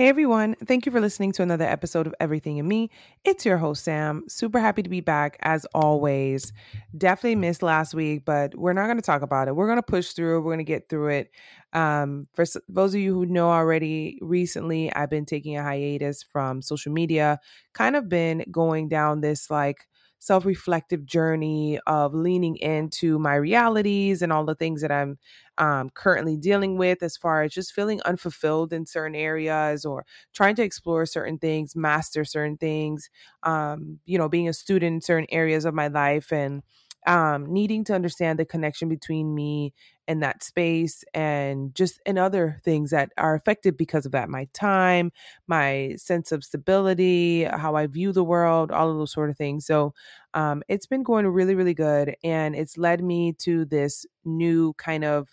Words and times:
Hey 0.00 0.08
everyone, 0.08 0.56
thank 0.64 0.86
you 0.86 0.92
for 0.92 1.00
listening 1.02 1.30
to 1.32 1.42
another 1.42 1.66
episode 1.66 2.06
of 2.06 2.14
Everything 2.20 2.56
in 2.56 2.66
Me. 2.66 2.88
It's 3.22 3.44
your 3.44 3.58
host, 3.58 3.84
Sam. 3.84 4.24
Super 4.28 4.58
happy 4.58 4.82
to 4.82 4.88
be 4.88 5.02
back 5.02 5.36
as 5.42 5.66
always. 5.74 6.54
Definitely 6.96 7.36
missed 7.36 7.62
last 7.62 7.92
week, 7.92 8.24
but 8.24 8.56
we're 8.56 8.72
not 8.72 8.86
going 8.86 8.96
to 8.96 9.02
talk 9.02 9.20
about 9.20 9.46
it. 9.46 9.54
We're 9.54 9.66
going 9.66 9.76
to 9.76 9.82
push 9.82 10.12
through, 10.12 10.40
we're 10.40 10.54
going 10.54 10.56
to 10.56 10.64
get 10.64 10.88
through 10.88 11.08
it. 11.08 11.30
Um, 11.74 12.28
for 12.32 12.46
those 12.66 12.94
of 12.94 13.00
you 13.02 13.12
who 13.12 13.26
know 13.26 13.50
already, 13.50 14.18
recently 14.22 14.90
I've 14.90 15.10
been 15.10 15.26
taking 15.26 15.58
a 15.58 15.62
hiatus 15.62 16.22
from 16.22 16.62
social 16.62 16.92
media, 16.92 17.38
kind 17.74 17.94
of 17.94 18.08
been 18.08 18.46
going 18.50 18.88
down 18.88 19.20
this 19.20 19.50
like 19.50 19.86
self 20.20 20.44
reflective 20.44 21.04
journey 21.04 21.80
of 21.86 22.14
leaning 22.14 22.56
into 22.58 23.18
my 23.18 23.34
realities 23.34 24.22
and 24.22 24.32
all 24.32 24.44
the 24.44 24.54
things 24.54 24.82
that 24.82 24.92
I'm 24.92 25.18
um, 25.58 25.90
currently 25.90 26.36
dealing 26.36 26.78
with 26.78 27.02
as 27.02 27.16
far 27.16 27.42
as 27.42 27.52
just 27.52 27.72
feeling 27.74 28.00
unfulfilled 28.04 28.72
in 28.72 28.86
certain 28.86 29.14
areas 29.16 29.84
or 29.84 30.06
trying 30.32 30.54
to 30.56 30.62
explore 30.62 31.04
certain 31.06 31.38
things, 31.38 31.76
master 31.76 32.24
certain 32.24 32.56
things, 32.56 33.10
um, 33.42 33.98
you 34.06 34.16
know, 34.18 34.28
being 34.28 34.48
a 34.48 34.52
student 34.54 34.94
in 34.94 35.00
certain 35.00 35.26
areas 35.30 35.64
of 35.64 35.74
my 35.74 35.88
life 35.88 36.32
and 36.32 36.62
um, 37.06 37.46
needing 37.52 37.84
to 37.84 37.94
understand 37.94 38.38
the 38.38 38.44
connection 38.44 38.88
between 38.88 39.34
me 39.34 39.72
and 40.10 40.22
that 40.22 40.42
space 40.42 41.04
and 41.14 41.72
just 41.76 42.00
in 42.04 42.18
other 42.18 42.60
things 42.64 42.90
that 42.90 43.12
are 43.16 43.36
affected 43.36 43.76
because 43.76 44.04
of 44.04 44.10
that 44.12 44.28
my 44.28 44.48
time 44.52 45.12
my 45.46 45.94
sense 45.96 46.32
of 46.32 46.42
stability 46.42 47.44
how 47.44 47.76
i 47.76 47.86
view 47.86 48.10
the 48.12 48.24
world 48.24 48.72
all 48.72 48.90
of 48.90 48.96
those 48.98 49.12
sort 49.12 49.30
of 49.30 49.36
things. 49.36 49.66
So 49.66 49.94
um, 50.34 50.62
it's 50.68 50.86
been 50.86 51.02
going 51.02 51.26
really 51.26 51.54
really 51.54 51.74
good 51.74 52.16
and 52.24 52.56
it's 52.56 52.76
led 52.76 53.02
me 53.02 53.32
to 53.34 53.64
this 53.64 54.06
new 54.24 54.72
kind 54.74 55.04
of 55.04 55.28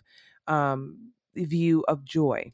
um, 0.47 1.11
view 1.35 1.83
of 1.87 2.03
joy. 2.05 2.53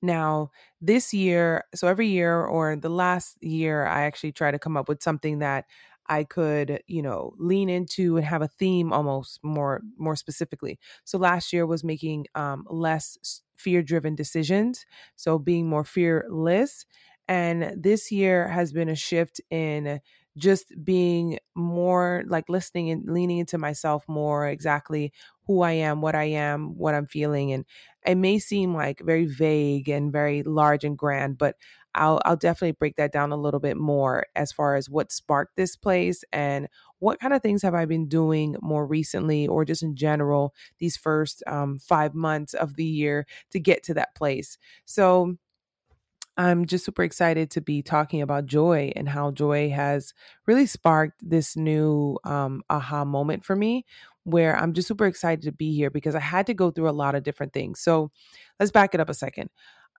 Now, 0.00 0.50
this 0.80 1.12
year, 1.12 1.64
so 1.74 1.88
every 1.88 2.06
year 2.06 2.44
or 2.44 2.76
the 2.76 2.88
last 2.88 3.36
year, 3.42 3.84
I 3.84 4.02
actually 4.02 4.30
try 4.30 4.52
to 4.52 4.58
come 4.58 4.76
up 4.76 4.88
with 4.88 5.02
something 5.02 5.40
that 5.40 5.64
I 6.08 6.24
could, 6.24 6.82
you 6.86 7.02
know, 7.02 7.34
lean 7.38 7.68
into 7.68 8.16
and 8.16 8.24
have 8.26 8.42
a 8.42 8.48
theme 8.48 8.92
almost 8.92 9.40
more 9.42 9.82
more 9.98 10.16
specifically. 10.16 10.78
So 11.04 11.18
last 11.18 11.52
year 11.52 11.66
was 11.66 11.84
making 11.84 12.26
um, 12.34 12.64
less 12.70 13.16
fear-driven 13.56 14.14
decisions, 14.14 14.86
so 15.16 15.38
being 15.38 15.68
more 15.68 15.84
fearless. 15.84 16.86
And 17.26 17.74
this 17.82 18.10
year 18.10 18.48
has 18.48 18.72
been 18.72 18.88
a 18.88 18.94
shift 18.94 19.40
in 19.50 20.00
just 20.36 20.72
being 20.84 21.38
more 21.56 22.22
like 22.28 22.48
listening 22.48 22.90
and 22.90 23.04
leaning 23.12 23.38
into 23.38 23.58
myself 23.58 24.04
more 24.08 24.48
exactly 24.48 25.12
who 25.46 25.62
I 25.62 25.72
am, 25.72 26.00
what 26.00 26.14
I 26.14 26.24
am, 26.24 26.76
what 26.78 26.94
I'm 26.94 27.06
feeling. 27.06 27.52
And 27.52 27.64
it 28.06 28.14
may 28.14 28.38
seem 28.38 28.74
like 28.74 29.00
very 29.04 29.26
vague 29.26 29.88
and 29.88 30.12
very 30.12 30.42
large 30.42 30.84
and 30.84 30.96
grand, 30.96 31.38
but 31.38 31.56
I'll 31.98 32.20
I'll 32.24 32.36
definitely 32.36 32.72
break 32.72 32.96
that 32.96 33.12
down 33.12 33.32
a 33.32 33.36
little 33.36 33.60
bit 33.60 33.76
more 33.76 34.26
as 34.36 34.52
far 34.52 34.76
as 34.76 34.88
what 34.88 35.12
sparked 35.12 35.56
this 35.56 35.76
place 35.76 36.24
and 36.32 36.68
what 37.00 37.20
kind 37.20 37.34
of 37.34 37.42
things 37.42 37.62
have 37.62 37.74
I 37.74 37.84
been 37.84 38.08
doing 38.08 38.56
more 38.62 38.86
recently 38.86 39.46
or 39.46 39.64
just 39.64 39.82
in 39.82 39.96
general 39.96 40.54
these 40.78 40.96
first 40.96 41.42
um, 41.46 41.78
five 41.78 42.14
months 42.14 42.54
of 42.54 42.76
the 42.76 42.84
year 42.84 43.26
to 43.50 43.60
get 43.60 43.82
to 43.84 43.94
that 43.94 44.14
place. 44.14 44.58
So 44.84 45.36
I'm 46.36 46.66
just 46.66 46.84
super 46.84 47.02
excited 47.02 47.50
to 47.52 47.60
be 47.60 47.82
talking 47.82 48.22
about 48.22 48.46
joy 48.46 48.92
and 48.94 49.08
how 49.08 49.32
joy 49.32 49.70
has 49.70 50.14
really 50.46 50.66
sparked 50.66 51.20
this 51.28 51.56
new 51.56 52.16
um, 52.24 52.62
aha 52.70 53.04
moment 53.04 53.44
for 53.44 53.56
me 53.56 53.84
where 54.22 54.56
I'm 54.56 54.72
just 54.72 54.86
super 54.86 55.06
excited 55.06 55.42
to 55.44 55.52
be 55.52 55.74
here 55.74 55.90
because 55.90 56.14
I 56.14 56.20
had 56.20 56.46
to 56.46 56.54
go 56.54 56.70
through 56.70 56.88
a 56.88 56.92
lot 56.92 57.14
of 57.16 57.24
different 57.24 57.52
things. 57.52 57.80
So 57.80 58.12
let's 58.60 58.70
back 58.70 58.94
it 58.94 59.00
up 59.00 59.08
a 59.08 59.14
second. 59.14 59.50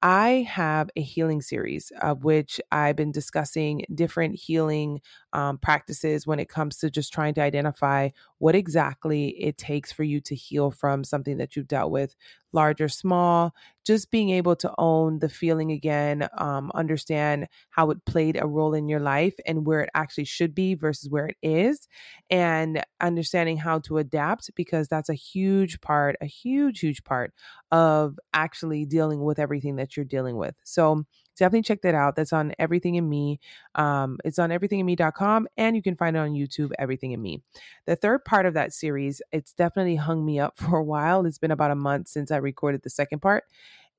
I 0.02 0.48
have 0.50 0.90
a 0.96 1.02
healing 1.02 1.42
series 1.42 1.92
of 2.02 2.24
which 2.24 2.62
I've 2.72 2.96
been 2.96 3.12
discussing 3.12 3.84
different 3.94 4.36
healing 4.36 5.02
um, 5.34 5.58
practices 5.58 6.26
when 6.26 6.40
it 6.40 6.48
comes 6.48 6.78
to 6.78 6.90
just 6.90 7.12
trying 7.12 7.34
to 7.34 7.42
identify 7.42 8.10
what 8.38 8.56
exactly 8.56 9.30
it 9.42 9.58
takes 9.58 9.92
for 9.92 10.04
you 10.04 10.22
to 10.22 10.36
heal 10.36 10.72
from 10.72 11.04
something 11.04 11.36
that 11.38 11.56
you've 11.58 11.68
dealt 11.68 11.92
with, 11.92 12.16
large 12.52 12.82
or 12.82 12.90
small. 12.90 13.54
Just 13.86 14.12
being 14.12 14.30
able 14.30 14.56
to 14.58 14.72
own 14.78 15.20
the 15.20 15.30
feeling 15.30 15.72
again, 15.72 16.28
um, 16.38 16.72
understand 16.76 17.48
how 17.72 17.90
it 17.92 18.06
played 18.06 18.38
a 18.40 18.46
role 18.48 18.74
in 18.74 18.88
your 18.88 19.00
life 19.00 19.34
and 19.48 19.66
where 19.66 19.82
it 19.82 19.90
actually 19.96 20.26
should 20.26 20.54
be 20.54 20.76
versus 20.76 21.10
where 21.10 21.28
it 21.28 21.38
is, 21.42 21.88
and 22.30 22.84
understanding 23.02 23.58
how 23.58 23.80
to 23.80 23.98
adapt 23.98 24.50
because 24.56 24.88
that's 24.88 25.10
a 25.10 25.14
huge 25.14 25.82
part, 25.82 26.16
a 26.22 26.26
huge, 26.26 26.80
huge 26.80 27.04
part 27.04 27.34
of 27.72 28.20
actually 28.34 28.86
dealing 28.86 29.24
with 29.24 29.40
everything 29.40 29.76
that 29.78 29.96
you're 29.96 30.06
dealing 30.06 30.38
with. 30.38 30.56
So, 30.64 31.04
definitely 31.40 31.64
check 31.64 31.82
that 31.82 31.96
out. 31.96 32.16
That's 32.16 32.34
on 32.34 32.54
Everything 32.60 32.96
in 32.96 33.10
Me. 33.10 33.40
Um, 33.76 34.18
it's 34.24 34.38
on 34.38 34.50
everythinginme.com 34.50 35.48
and 35.58 35.76
you 35.76 35.82
can 35.82 35.96
find 35.96 36.16
it 36.16 36.20
on 36.20 36.34
YouTube, 36.34 36.72
Everything 36.78 37.12
in 37.12 37.22
Me. 37.22 37.42
The 37.88 37.96
third 37.96 38.26
part 38.26 38.46
of 38.46 38.54
that 38.54 38.74
series, 38.74 39.22
it's 39.32 39.54
definitely 39.54 39.96
hung 39.96 40.24
me 40.26 40.40
up 40.40 40.58
for 40.60 40.78
a 40.78 40.84
while. 40.84 41.26
It's 41.26 41.40
been 41.40 41.52
about 41.52 41.72
a 41.72 41.76
month 41.76 42.10
since 42.10 42.30
I 42.32 42.38
recorded 42.38 42.84
the 42.84 42.90
second 42.90 43.20
part. 43.20 43.46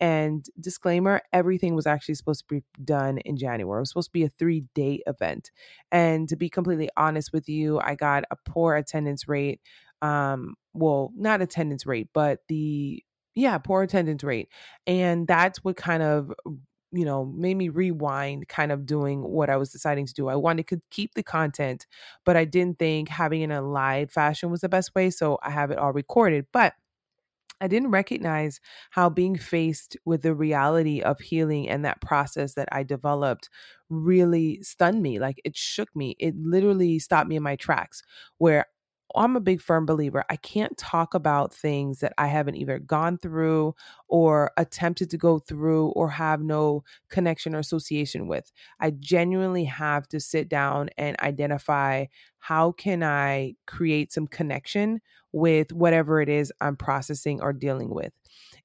And 0.02 0.46
disclaimer, 0.58 1.20
everything 1.30 1.74
was 1.74 1.86
actually 1.86 2.14
supposed 2.14 2.48
to 2.48 2.54
be 2.54 2.62
done 2.82 3.18
in 3.18 3.36
January. 3.36 3.78
It 3.78 3.82
was 3.82 3.90
supposed 3.90 4.08
to 4.08 4.12
be 4.12 4.24
a 4.24 4.30
three 4.30 4.64
day 4.74 5.02
event. 5.06 5.50
And 5.92 6.26
to 6.30 6.36
be 6.36 6.48
completely 6.48 6.88
honest 6.96 7.34
with 7.34 7.50
you, 7.50 7.80
I 7.80 7.96
got 7.96 8.24
a 8.30 8.36
poor 8.46 8.76
attendance 8.76 9.28
rate. 9.28 9.60
Um, 10.00 10.54
well, 10.72 11.12
not 11.14 11.42
attendance 11.42 11.84
rate, 11.84 12.08
but 12.14 12.40
the 12.48 13.02
yeah, 13.34 13.58
poor 13.58 13.82
attendance 13.82 14.24
rate. 14.24 14.48
And 14.86 15.26
that's 15.26 15.62
what 15.62 15.76
kind 15.76 16.02
of 16.02 16.32
you 16.92 17.04
know, 17.04 17.24
made 17.26 17.56
me 17.56 17.68
rewind 17.68 18.48
kind 18.48 18.72
of 18.72 18.86
doing 18.86 19.22
what 19.22 19.50
I 19.50 19.56
was 19.56 19.70
deciding 19.70 20.06
to 20.06 20.14
do. 20.14 20.28
I 20.28 20.36
wanted 20.36 20.66
to 20.68 20.80
keep 20.90 21.14
the 21.14 21.22
content, 21.22 21.86
but 22.24 22.36
I 22.36 22.44
didn't 22.44 22.78
think 22.78 23.08
having 23.08 23.42
it 23.42 23.44
in 23.44 23.50
a 23.52 23.62
live 23.62 24.10
fashion 24.10 24.50
was 24.50 24.60
the 24.62 24.68
best 24.68 24.94
way. 24.94 25.10
So 25.10 25.38
I 25.42 25.50
have 25.50 25.70
it 25.70 25.78
all 25.78 25.92
recorded. 25.92 26.46
But 26.52 26.74
I 27.60 27.68
didn't 27.68 27.90
recognize 27.90 28.58
how 28.90 29.10
being 29.10 29.36
faced 29.36 29.96
with 30.06 30.22
the 30.22 30.34
reality 30.34 31.02
of 31.02 31.20
healing 31.20 31.68
and 31.68 31.84
that 31.84 32.00
process 32.00 32.54
that 32.54 32.68
I 32.72 32.82
developed 32.84 33.50
really 33.90 34.62
stunned 34.62 35.02
me. 35.02 35.18
Like 35.18 35.40
it 35.44 35.56
shook 35.56 35.94
me. 35.94 36.16
It 36.18 36.34
literally 36.36 36.98
stopped 36.98 37.28
me 37.28 37.36
in 37.36 37.42
my 37.42 37.56
tracks 37.56 38.02
where 38.38 38.66
I'm 39.15 39.37
a 39.37 39.41
big 39.41 39.60
firm 39.60 39.87
believer. 39.87 40.25
I 40.31 40.37
can't 40.37 40.76
talk 40.76 41.15
about 41.15 41.54
things 41.54 42.00
that 42.00 42.12
I 42.19 42.26
haven't 42.26 42.56
either 42.56 42.78
gone 42.78 43.19
through 43.19 43.75
or 44.09 44.50
attempted 44.56 45.10
to 45.10 45.19
go 45.19 45.38
through 45.38 45.88
or 45.88 46.10
have 46.10 46.43
no 46.43 46.84
connection 47.09 47.54
or 47.54 47.59
association 47.59 48.28
with. 48.28 48.53
I 48.81 48.91
genuinely 48.91 49.65
have 49.65 50.09
to 50.09 50.21
sit 50.21 50.48
down 50.48 50.91
and 50.98 51.19
identify 51.21 52.06
how 52.38 52.72
can 52.72 53.03
I 53.03 53.54
create 53.66 54.12
some 54.12 54.26
connection 54.26 55.00
with 55.32 55.72
whatever 55.72 56.21
it 56.21 56.28
is 56.28 56.53
I'm 56.60 56.77
processing 56.77 57.41
or 57.41 57.53
dealing 57.53 57.91
with. 57.91 58.12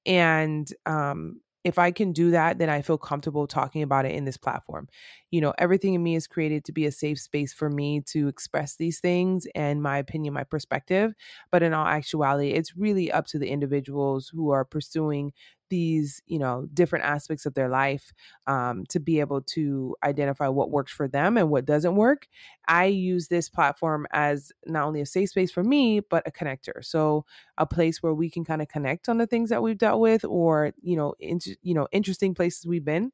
And 0.05 0.67
um, 0.85 1.41
if 1.65 1.77
I 1.79 1.91
can 1.91 2.13
do 2.13 2.31
that, 2.31 2.59
then 2.59 2.69
I 2.69 2.81
feel 2.81 2.97
comfortable 2.97 3.47
talking 3.47 3.81
about 3.83 4.05
it 4.05 4.15
in 4.15 4.23
this 4.23 4.37
platform. 4.37 4.87
You 5.31 5.41
know, 5.41 5.53
everything 5.57 5.95
in 5.95 6.03
me 6.03 6.15
is 6.15 6.27
created 6.27 6.63
to 6.65 6.71
be 6.71 6.85
a 6.85 6.91
safe 6.91 7.19
space 7.19 7.51
for 7.53 7.69
me 7.69 8.01
to 8.07 8.29
express 8.29 8.77
these 8.77 8.99
things 9.01 9.47
and 9.55 9.81
my 9.83 9.97
opinion, 9.97 10.33
my 10.35 10.45
perspective. 10.45 11.13
But 11.51 11.63
in 11.63 11.73
all 11.73 11.87
actuality, 11.87 12.51
it's 12.51 12.77
really 12.77 13.11
up 13.11 13.25
to 13.27 13.39
the 13.39 13.49
individuals 13.49 14.29
who 14.33 14.51
are 14.51 14.63
pursuing 14.63 15.33
these 15.75 16.21
you 16.25 16.39
know 16.39 16.67
different 16.73 17.05
aspects 17.05 17.45
of 17.45 17.53
their 17.53 17.69
life 17.69 18.13
um, 18.47 18.85
to 18.87 18.99
be 18.99 19.19
able 19.19 19.41
to 19.41 19.95
identify 20.03 20.47
what 20.47 20.71
works 20.71 20.91
for 20.91 21.07
them 21.07 21.37
and 21.37 21.49
what 21.49 21.65
doesn't 21.65 21.95
work 21.95 22.27
i 22.67 22.85
use 22.85 23.27
this 23.27 23.49
platform 23.49 24.07
as 24.11 24.51
not 24.65 24.85
only 24.85 25.01
a 25.01 25.05
safe 25.05 25.29
space 25.29 25.51
for 25.51 25.63
me 25.63 25.99
but 25.99 26.27
a 26.27 26.31
connector. 26.31 26.83
So 26.83 27.25
a 27.57 27.65
place 27.65 28.01
where 28.01 28.13
we 28.13 28.29
can 28.29 28.43
kind 28.45 28.61
of 28.61 28.67
connect 28.67 29.09
on 29.09 29.17
the 29.17 29.27
things 29.27 29.49
that 29.49 29.61
we've 29.63 29.77
dealt 29.77 29.99
with 29.99 30.23
or 30.25 30.71
you 30.81 30.95
know 30.95 31.13
in, 31.19 31.39
you 31.61 31.73
know 31.73 31.87
interesting 31.91 32.33
places 32.33 32.65
we've 32.65 32.85
been. 32.85 33.11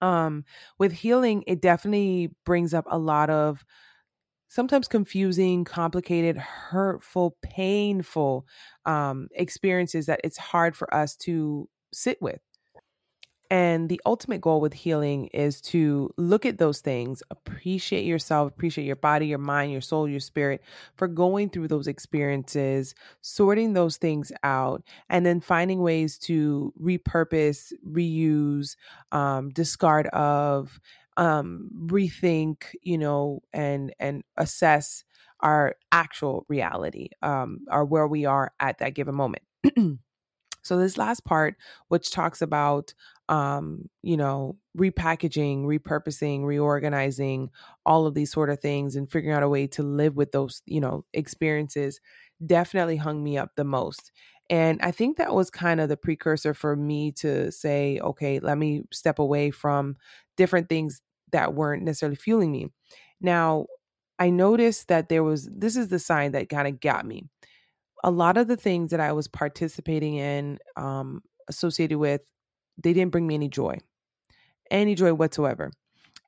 Um 0.00 0.44
with 0.78 0.92
healing 0.92 1.44
it 1.46 1.60
definitely 1.60 2.30
brings 2.44 2.72
up 2.74 2.86
a 2.88 2.98
lot 2.98 3.30
of 3.30 3.64
sometimes 4.48 4.88
confusing, 4.88 5.64
complicated, 5.64 6.36
hurtful, 6.36 7.36
painful 7.42 8.46
um, 8.86 9.28
experiences 9.34 10.06
that 10.06 10.20
it's 10.24 10.38
hard 10.38 10.76
for 10.76 10.92
us 10.92 11.16
to 11.16 11.68
sit 11.92 12.20
with. 12.20 12.40
And 13.50 13.88
the 13.88 14.00
ultimate 14.04 14.42
goal 14.42 14.60
with 14.60 14.74
healing 14.74 15.28
is 15.28 15.62
to 15.62 16.10
look 16.18 16.44
at 16.44 16.58
those 16.58 16.80
things, 16.80 17.22
appreciate 17.30 18.04
yourself, 18.04 18.48
appreciate 18.48 18.84
your 18.84 18.96
body, 18.96 19.26
your 19.26 19.38
mind, 19.38 19.72
your 19.72 19.80
soul, 19.80 20.06
your 20.06 20.20
spirit 20.20 20.62
for 20.96 21.08
going 21.08 21.48
through 21.48 21.68
those 21.68 21.86
experiences, 21.86 22.94
sorting 23.22 23.72
those 23.72 23.96
things 23.96 24.32
out, 24.42 24.82
and 25.08 25.24
then 25.24 25.40
finding 25.40 25.80
ways 25.80 26.18
to 26.18 26.74
repurpose, 26.78 27.72
reuse, 27.90 28.76
um, 29.12 29.48
discard 29.50 30.08
of, 30.08 30.78
um, 31.18 31.70
rethink, 31.88 32.64
you 32.82 32.98
know, 32.98 33.42
and 33.52 33.94
and 34.00 34.24
assess 34.38 35.04
our 35.40 35.76
actual 35.92 36.46
reality, 36.48 37.10
um, 37.22 37.60
or 37.70 37.84
where 37.84 38.08
we 38.08 38.26
are 38.26 38.52
at 38.60 38.78
that 38.78 38.94
given 38.94 39.16
moment. 39.16 39.44
so 40.62 40.76
this 40.78 40.98
last 40.98 41.24
part, 41.24 41.56
which 41.88 42.10
talks 42.10 42.42
about 42.42 42.94
um, 43.28 43.88
you 44.02 44.16
know, 44.16 44.56
repackaging, 44.76 45.64
repurposing, 45.64 46.44
reorganizing, 46.44 47.50
all 47.84 48.06
of 48.06 48.14
these 48.14 48.32
sort 48.32 48.48
of 48.48 48.58
things 48.60 48.96
and 48.96 49.10
figuring 49.10 49.36
out 49.36 49.42
a 49.42 49.48
way 49.48 49.66
to 49.66 49.82
live 49.82 50.16
with 50.16 50.32
those, 50.32 50.62
you 50.66 50.80
know, 50.80 51.04
experiences 51.12 52.00
definitely 52.46 52.96
hung 52.96 53.22
me 53.22 53.36
up 53.36 53.50
the 53.56 53.64
most. 53.64 54.12
And 54.50 54.80
I 54.82 54.92
think 54.92 55.18
that 55.18 55.34
was 55.34 55.50
kind 55.50 55.78
of 55.80 55.90
the 55.90 55.96
precursor 55.98 56.54
for 56.54 56.74
me 56.74 57.12
to 57.12 57.52
say, 57.52 58.00
okay, 58.02 58.40
let 58.40 58.56
me 58.56 58.84
step 58.92 59.18
away 59.18 59.50
from 59.50 59.96
different 60.38 60.70
things 60.70 61.02
that 61.32 61.54
weren't 61.54 61.82
necessarily 61.82 62.16
fueling 62.16 62.52
me. 62.52 62.68
Now, 63.20 63.66
I 64.18 64.30
noticed 64.30 64.88
that 64.88 65.08
there 65.08 65.22
was 65.22 65.48
this 65.50 65.76
is 65.76 65.88
the 65.88 65.98
sign 65.98 66.32
that 66.32 66.48
kind 66.48 66.68
of 66.68 66.80
got 66.80 67.06
me. 67.06 67.24
A 68.04 68.10
lot 68.10 68.36
of 68.36 68.48
the 68.48 68.56
things 68.56 68.90
that 68.90 69.00
I 69.00 69.12
was 69.12 69.28
participating 69.28 70.14
in, 70.16 70.58
um, 70.76 71.22
associated 71.48 71.98
with, 71.98 72.20
they 72.76 72.92
didn't 72.92 73.12
bring 73.12 73.26
me 73.26 73.34
any 73.34 73.48
joy, 73.48 73.78
any 74.70 74.94
joy 74.94 75.14
whatsoever. 75.14 75.72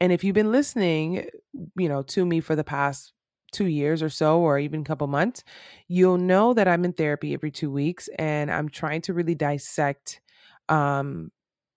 And 0.01 0.13
if 0.13 0.25
you've 0.25 0.35
been 0.35 0.51
listening, 0.51 1.29
you 1.77 1.89
know, 1.89 2.03
to 2.03 2.25
me 2.25 2.41
for 2.41 2.57
the 2.57 2.65
past 2.65 3.13
two 3.53 3.67
years 3.67 4.03
or 4.03 4.09
so, 4.09 4.41
or 4.41 4.59
even 4.59 4.81
a 4.81 4.85
couple 4.85 5.07
months, 5.07 5.45
you'll 5.89 6.19
know 6.19 6.55
that 6.55 6.69
I'm 6.69 6.85
in 6.85 6.93
therapy 6.93 7.35
every 7.35 7.51
two 7.51 7.71
weeks 7.71 8.09
and 8.19 8.51
I'm 8.51 8.69
trying 8.69 9.03
to 9.03 9.15
really 9.15 9.35
dissect 9.35 10.21
um, 10.69 11.31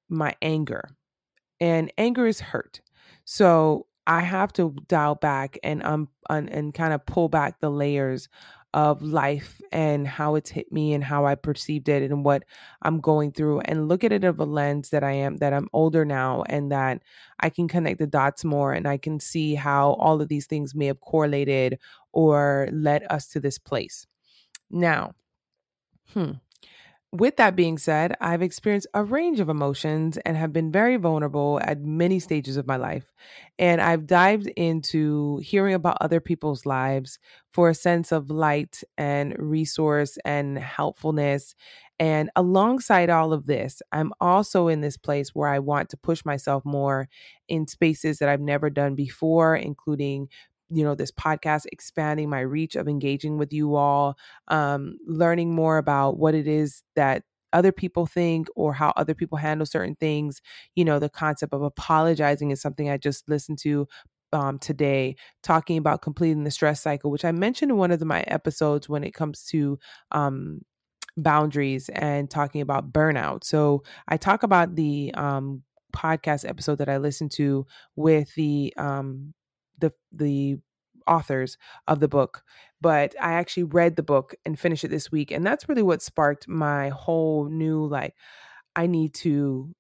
my 0.09 0.35
anger. 0.41 0.89
And 1.59 1.91
anger 1.97 2.27
is 2.27 2.39
hurt. 2.39 2.81
So 3.25 3.87
I 4.07 4.21
have 4.21 4.51
to 4.53 4.75
dial 4.87 5.15
back 5.15 5.57
and 5.63 5.83
um 5.83 6.09
and, 6.29 6.49
and 6.49 6.73
kind 6.73 6.93
of 6.93 7.05
pull 7.05 7.29
back 7.29 7.59
the 7.59 7.69
layers 7.71 8.27
of 8.73 9.03
life 9.03 9.61
and 9.71 10.07
how 10.07 10.33
it's 10.33 10.49
hit 10.49 10.71
me 10.71 10.93
and 10.93 11.03
how 11.03 11.25
I 11.25 11.35
perceived 11.35 11.87
it 11.89 12.09
and 12.11 12.25
what 12.25 12.43
I'm 12.81 12.99
going 13.01 13.31
through 13.31 13.59
and 13.61 13.87
look 13.87 14.03
at 14.03 14.11
it 14.11 14.23
of 14.23 14.39
a 14.39 14.45
lens 14.45 14.89
that 14.89 15.03
I 15.03 15.11
am 15.11 15.37
that 15.37 15.53
I'm 15.53 15.67
older 15.73 16.05
now 16.05 16.43
and 16.49 16.71
that 16.71 17.03
I 17.39 17.49
can 17.49 17.67
connect 17.67 17.99
the 17.99 18.07
dots 18.07 18.43
more 18.43 18.73
and 18.73 18.87
I 18.87 18.97
can 18.97 19.19
see 19.19 19.53
how 19.55 19.93
all 19.93 20.21
of 20.21 20.27
these 20.27 20.47
things 20.47 20.73
may 20.73 20.87
have 20.87 21.01
correlated 21.01 21.77
or 22.13 22.67
led 22.71 23.05
us 23.11 23.27
to 23.29 23.39
this 23.39 23.59
place. 23.59 24.07
Now, 24.71 25.13
hmm, 26.13 26.33
with 27.13 27.37
that 27.37 27.55
being 27.55 27.77
said, 27.77 28.15
I've 28.19 28.41
experienced 28.41 28.87
a 28.95 29.03
range 29.03 29.39
of 29.39 29.47
emotions 29.47 30.17
and 30.25 30.35
have 30.35 30.51
been 30.51 30.71
very 30.71 30.97
vulnerable 30.97 31.59
at 31.63 31.79
many 31.79 32.19
stages 32.19 32.57
of 32.57 32.65
my 32.65 32.75
life. 32.75 33.05
And 33.59 33.79
I've 33.79 34.07
dived 34.07 34.47
into 34.57 35.37
hearing 35.37 35.75
about 35.75 35.99
other 36.01 36.19
people's 36.19 36.65
lives 36.65 37.19
for 37.51 37.69
a 37.69 37.75
sense 37.75 38.11
of 38.11 38.31
light 38.31 38.83
and 38.97 39.35
resource 39.37 40.17
and 40.25 40.57
helpfulness. 40.57 41.53
And 41.99 42.31
alongside 42.35 43.11
all 43.11 43.31
of 43.31 43.45
this, 43.45 43.83
I'm 43.91 44.11
also 44.19 44.67
in 44.67 44.81
this 44.81 44.97
place 44.97 45.29
where 45.35 45.49
I 45.49 45.59
want 45.59 45.89
to 45.89 45.97
push 45.97 46.25
myself 46.25 46.65
more 46.65 47.07
in 47.47 47.67
spaces 47.67 48.17
that 48.17 48.29
I've 48.29 48.41
never 48.41 48.71
done 48.71 48.95
before, 48.95 49.55
including 49.55 50.29
you 50.73 50.83
know 50.83 50.95
this 50.95 51.11
podcast 51.11 51.65
expanding 51.71 52.29
my 52.29 52.39
reach 52.41 52.75
of 52.75 52.87
engaging 52.87 53.37
with 53.37 53.53
you 53.53 53.75
all 53.75 54.17
um, 54.49 54.97
learning 55.05 55.53
more 55.53 55.77
about 55.77 56.17
what 56.17 56.35
it 56.35 56.47
is 56.47 56.83
that 56.95 57.23
other 57.53 57.71
people 57.71 58.05
think 58.05 58.47
or 58.55 58.73
how 58.73 58.91
other 58.97 59.13
people 59.13 59.37
handle 59.37 59.65
certain 59.65 59.95
things. 59.95 60.41
You 60.75 60.85
know 60.85 60.99
the 60.99 61.09
concept 61.09 61.53
of 61.53 61.61
apologizing 61.61 62.51
is 62.51 62.61
something 62.61 62.89
i 62.89 62.97
just 62.97 63.29
listened 63.29 63.59
to 63.59 63.87
um, 64.33 64.57
today 64.57 65.15
talking 65.43 65.77
about 65.77 66.01
completing 66.01 66.43
the 66.43 66.49
stress 66.49 66.81
cycle 66.81 67.11
which 67.11 67.23
i 67.23 67.31
mentioned 67.31 67.69
in 67.69 67.77
one 67.77 67.91
of 67.91 67.99
the, 67.99 68.05
my 68.05 68.21
episodes 68.21 68.89
when 68.89 69.03
it 69.03 69.13
comes 69.13 69.43
to 69.45 69.77
um, 70.11 70.61
boundaries 71.15 71.89
and 71.89 72.31
talking 72.31 72.61
about 72.61 72.91
burnout. 72.91 73.43
So 73.43 73.83
i 74.07 74.17
talk 74.17 74.41
about 74.43 74.75
the 74.75 75.13
um, 75.13 75.61
podcast 75.95 76.49
episode 76.49 76.79
that 76.79 76.89
i 76.89 76.97
listened 76.97 77.31
to 77.33 77.67
with 77.95 78.33
the 78.33 78.73
um, 78.77 79.35
the 79.83 79.93
the 80.11 80.57
authors 81.05 81.57
of 81.87 81.99
the 81.99 82.07
book 82.07 82.43
but 82.79 83.13
i 83.21 83.33
actually 83.33 83.63
read 83.63 83.97
the 83.97 84.03
book 84.03 84.33
and 84.45 84.57
finished 84.57 84.85
it 84.85 84.87
this 84.87 85.11
week 85.11 85.31
and 85.31 85.45
that's 85.45 85.67
really 85.67 85.81
what 85.81 86.01
sparked 86.01 86.47
my 86.47 86.87
whole 86.89 87.49
new 87.49 87.85
like 87.85 88.15
i 88.75 88.87
need 88.87 89.13
to 89.13 89.75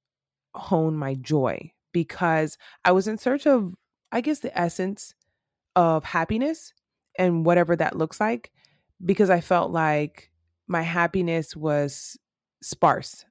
hone 0.53 0.97
my 0.97 1.13
joy 1.15 1.71
because 1.93 2.57
i 2.83 2.91
was 2.91 3.07
in 3.07 3.17
search 3.17 3.47
of 3.47 3.73
i 4.11 4.19
guess 4.19 4.39
the 4.39 4.57
essence 4.59 5.15
of 5.77 6.03
happiness 6.03 6.73
and 7.17 7.45
whatever 7.45 7.73
that 7.73 7.97
looks 7.97 8.19
like 8.19 8.51
because 9.05 9.29
i 9.29 9.39
felt 9.39 9.71
like 9.71 10.29
my 10.67 10.81
happiness 10.81 11.55
was 11.57 12.17
sparse. 12.61 13.25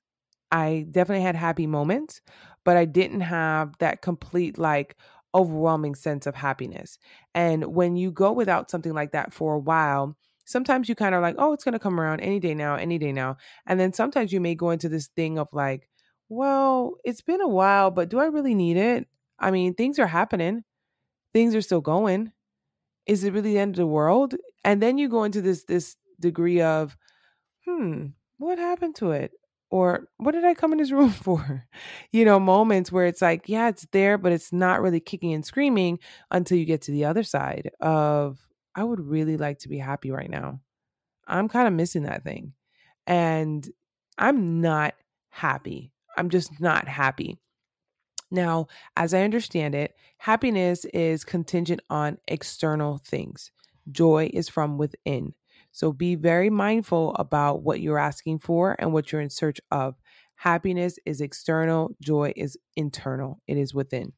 I 0.51 0.87
definitely 0.91 1.25
had 1.25 1.35
happy 1.35 1.67
moments 1.67 2.21
but 2.65 2.77
i 2.77 2.85
didn't 2.85 3.23
have 3.23 3.77
that 3.79 4.03
complete 4.03 4.59
like 4.59 4.97
overwhelming 5.35 5.95
sense 5.95 6.27
of 6.27 6.35
happiness. 6.35 6.99
And 7.35 7.75
when 7.75 7.97
you 7.97 8.11
go 8.11 8.33
without 8.33 8.71
something 8.71 8.93
like 8.93 9.13
that 9.13 9.33
for 9.33 9.55
a 9.55 9.59
while, 9.59 10.17
sometimes 10.45 10.89
you 10.89 10.95
kind 10.95 11.15
of 11.15 11.23
like, 11.23 11.37
oh, 11.39 11.53
it's 11.53 11.65
going 11.65 11.73
to 11.73 11.79
come 11.79 12.01
around 12.01 12.21
any 12.21 12.41
day 12.41 12.55
now, 12.55 12.75
any 12.77 12.99
day 12.99 13.13
now. 13.13 13.37
And 13.67 13.79
then 13.79 13.93
sometimes 13.93 14.33
you 14.33 14.41
may 14.41 14.55
go 14.55 14.71
into 14.71 14.89
this 14.89 15.09
thing 15.09 15.39
of 15.39 15.49
like, 15.53 15.89
well, 16.29 16.97
it's 17.05 17.21
been 17.21 17.41
a 17.41 17.49
while, 17.49 17.91
but 17.91 18.09
do 18.09 18.19
I 18.19 18.27
really 18.27 18.55
need 18.55 18.77
it? 18.77 19.07
I 19.39 19.51
mean, 19.51 19.75
things 19.75 19.99
are 19.99 20.07
happening, 20.07 20.65
things 21.33 21.55
are 21.55 21.63
still 21.63 21.81
going. 21.81 22.33
Is 23.07 23.25
it 23.25 23.33
really 23.33 23.53
the 23.53 23.59
end 23.59 23.75
of 23.75 23.79
the 23.79 23.87
world? 23.87 24.35
And 24.65 24.81
then 24.81 24.99
you 24.99 25.09
go 25.09 25.25
into 25.25 25.43
this 25.43 25.65
this 25.65 25.97
degree 26.21 26.61
of, 26.63 26.97
hmm, 27.67 28.07
what 28.39 28.59
happened 28.59 28.97
to 28.97 29.11
it? 29.13 29.33
Or 29.73 30.07
what 30.19 30.33
did 30.33 30.45
I 30.45 30.53
come 30.53 30.73
in 30.73 30.79
this 30.79 30.93
room 30.93 31.11
for? 31.11 31.67
You 32.13 32.27
know, 32.27 32.39
moments 32.39 32.93
where 32.93 33.07
it's 33.07 33.23
like, 33.23 33.49
yeah, 33.49 33.69
it's 33.69 33.87
there, 33.91 34.19
but 34.19 34.31
it's 34.31 34.53
not 34.53 34.83
really 34.83 35.01
kicking 35.01 35.33
and 35.33 35.45
screaming 35.45 35.99
until 36.31 36.59
you 36.59 36.67
get 36.67 36.83
to 36.83 36.93
the 36.93 37.07
other 37.07 37.23
side 37.23 37.71
of, 37.81 38.39
I 38.75 38.85
would 38.85 39.01
really 39.01 39.39
like 39.39 39.61
to 39.61 39.71
be 39.71 39.79
happy 39.79 40.11
right 40.11 40.29
now. 40.29 40.61
I'm 41.27 41.49
kind 41.49 41.67
of 41.67 41.73
missing 41.73 42.03
that 42.03 42.23
thing. 42.23 42.53
And 43.07 43.67
I'm 44.19 44.61
not 44.61 44.95
happy. 45.31 45.91
I'm 46.19 46.29
just 46.29 46.61
not 46.61 46.87
happy. 46.87 47.39
Now, 48.31 48.67
as 48.95 49.15
I 49.15 49.23
understand 49.23 49.75
it, 49.75 49.95
happiness 50.19 50.85
is 50.93 51.25
contingent 51.25 51.81
on 51.89 52.19
external 52.29 52.99
things. 52.99 53.51
Joy 53.91 54.31
is 54.35 54.51
from 54.51 54.77
within. 54.77 55.33
So 55.73 55.93
be 55.93 56.15
very 56.15 56.51
mindful 56.51 57.15
about 57.15 57.63
what 57.63 57.81
you're 57.81 57.99
asking 57.99 58.41
for 58.41 58.77
and 58.79 58.93
what 58.93 59.11
you're 59.11 59.21
in 59.21 59.31
search 59.31 59.61
of. 59.71 59.97
Happiness 60.37 60.99
is 61.07 61.21
external, 61.21 61.97
joy 62.01 62.33
is 62.37 62.57
internal, 62.77 63.41
it 63.47 63.57
is 63.57 63.75
within. 63.75 64.13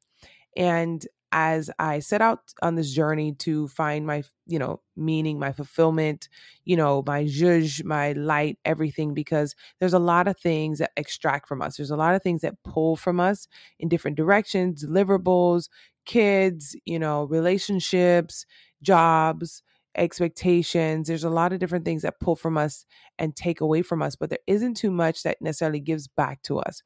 And 0.57 1.07
as 1.33 1.69
I 1.81 1.99
set 1.99 2.23
out 2.23 2.39
on 2.63 2.77
this 2.77 2.93
journey 2.93 3.33
to 3.41 3.67
find 3.67 4.07
my, 4.07 4.23
you 4.47 4.59
know, 4.59 4.81
meaning, 4.97 5.39
my 5.39 5.51
fulfillment, 5.51 6.29
you 6.65 6.77
know, 6.77 7.03
my 7.07 7.25
zhuzh, 7.25 7.85
my 7.85 8.13
light, 8.13 8.57
everything, 8.65 9.15
because 9.15 9.57
there's 9.81 9.95
a 9.95 9.99
lot 9.99 10.29
of 10.29 10.39
things 10.39 10.79
that 10.79 10.93
extract 10.97 11.49
from 11.49 11.61
us. 11.61 11.77
There's 11.77 11.91
a 11.91 11.97
lot 11.97 12.15
of 12.15 12.23
things 12.23 12.43
that 12.43 12.63
pull 12.63 12.95
from 12.95 13.19
us 13.19 13.49
in 13.81 13.89
different 13.89 14.17
directions, 14.17 14.85
deliverables, 14.85 15.69
kids, 16.07 16.77
you 16.85 17.01
know, 17.01 17.25
relationships, 17.25 18.47
jobs, 18.81 19.63
expectations. 19.97 21.09
There's 21.09 21.25
a 21.25 21.31
lot 21.31 21.53
of 21.53 21.59
different 21.59 21.85
things 21.85 22.03
that 22.03 22.21
pull 22.21 22.37
from 22.37 22.57
us 22.59 22.87
and 23.19 23.35
take 23.37 23.61
away 23.61 23.83
from 23.83 24.03
us, 24.03 24.17
but 24.17 24.31
there 24.31 24.39
isn't 24.47 24.77
too 24.77 24.91
much 24.91 25.23
that 25.23 25.41
necessarily 25.41 25.81
gives 25.81 26.09
back 26.09 26.43
to 26.45 26.59
us. 26.59 26.83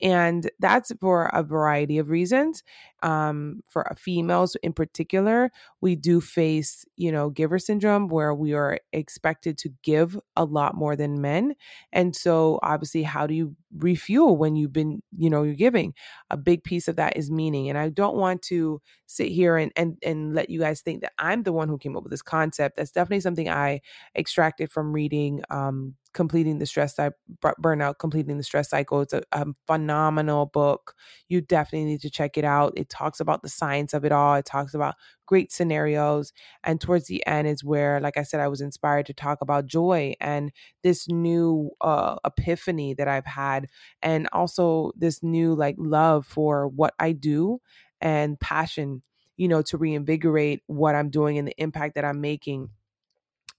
And 0.00 0.50
that's 0.58 0.92
for 1.00 1.26
a 1.26 1.42
variety 1.42 1.98
of 1.98 2.10
reasons. 2.10 2.62
Um, 3.02 3.62
for 3.68 3.86
females 3.96 4.56
in 4.62 4.72
particular, 4.72 5.52
we 5.80 5.94
do 5.94 6.20
face, 6.20 6.84
you 6.96 7.12
know, 7.12 7.30
giver 7.30 7.58
syndrome 7.58 8.08
where 8.08 8.34
we 8.34 8.54
are 8.54 8.80
expected 8.92 9.56
to 9.58 9.70
give 9.82 10.18
a 10.36 10.44
lot 10.44 10.74
more 10.74 10.96
than 10.96 11.20
men. 11.20 11.54
And 11.92 12.14
so, 12.16 12.58
obviously, 12.62 13.04
how 13.04 13.26
do 13.26 13.34
you 13.34 13.54
refuel 13.76 14.36
when 14.36 14.56
you've 14.56 14.72
been, 14.72 15.02
you 15.16 15.30
know, 15.30 15.44
you're 15.44 15.54
giving? 15.54 15.94
A 16.30 16.36
big 16.36 16.64
piece 16.64 16.88
of 16.88 16.96
that 16.96 17.16
is 17.16 17.30
meaning. 17.30 17.68
And 17.68 17.78
I 17.78 17.88
don't 17.88 18.16
want 18.16 18.42
to 18.42 18.80
sit 19.06 19.28
here 19.28 19.56
and, 19.56 19.70
and, 19.76 19.96
and 20.02 20.34
let 20.34 20.50
you 20.50 20.58
guys 20.58 20.80
think 20.80 21.02
that 21.02 21.12
I'm 21.18 21.44
the 21.44 21.52
one 21.52 21.68
who 21.68 21.78
came 21.78 21.96
up 21.96 22.02
with 22.02 22.10
this 22.10 22.22
concept. 22.22 22.76
That's 22.76 22.90
definitely 22.92 23.20
something 23.20 23.48
I 23.48 23.80
extracted 24.16 24.72
from 24.72 24.92
reading 24.92 25.42
um, 25.50 25.94
completing 26.14 26.58
the 26.58 26.66
stress 26.66 26.96
Cycle, 26.96 27.18
burnout 27.42 27.98
completing 27.98 28.38
the 28.38 28.42
stress 28.42 28.70
cycle 28.70 29.00
it's 29.00 29.12
a, 29.12 29.22
a, 29.32 29.46
phenomenal 29.66 30.46
book 30.46 30.94
you 31.28 31.40
definitely 31.40 31.84
need 31.84 32.00
to 32.00 32.10
check 32.10 32.38
it 32.38 32.44
out 32.44 32.72
it 32.76 32.88
talks 32.88 33.20
about 33.20 33.42
the 33.42 33.48
science 33.48 33.92
of 33.92 34.04
it 34.04 34.12
all 34.12 34.34
it 34.34 34.44
talks 34.44 34.74
about 34.74 34.94
great 35.26 35.52
scenarios 35.52 36.32
and 36.64 36.80
towards 36.80 37.06
the 37.06 37.24
end 37.26 37.46
is 37.46 37.62
where 37.62 38.00
like 38.00 38.16
i 38.16 38.22
said 38.22 38.40
i 38.40 38.48
was 38.48 38.60
inspired 38.60 39.04
to 39.04 39.12
talk 39.12 39.40
about 39.42 39.66
joy 39.66 40.14
and 40.20 40.50
this 40.82 41.08
new 41.08 41.70
uh, 41.82 42.16
epiphany 42.24 42.94
that 42.94 43.08
i've 43.08 43.26
had 43.26 43.68
and 44.02 44.28
also 44.32 44.90
this 44.96 45.22
new 45.22 45.54
like 45.54 45.76
love 45.78 46.26
for 46.26 46.68
what 46.68 46.94
i 46.98 47.12
do 47.12 47.60
and 48.00 48.40
passion 48.40 49.02
you 49.36 49.46
know 49.46 49.60
to 49.60 49.76
reinvigorate 49.76 50.62
what 50.66 50.94
i'm 50.94 51.10
doing 51.10 51.36
and 51.36 51.46
the 51.46 51.54
impact 51.62 51.94
that 51.94 52.04
i'm 52.04 52.20
making 52.20 52.70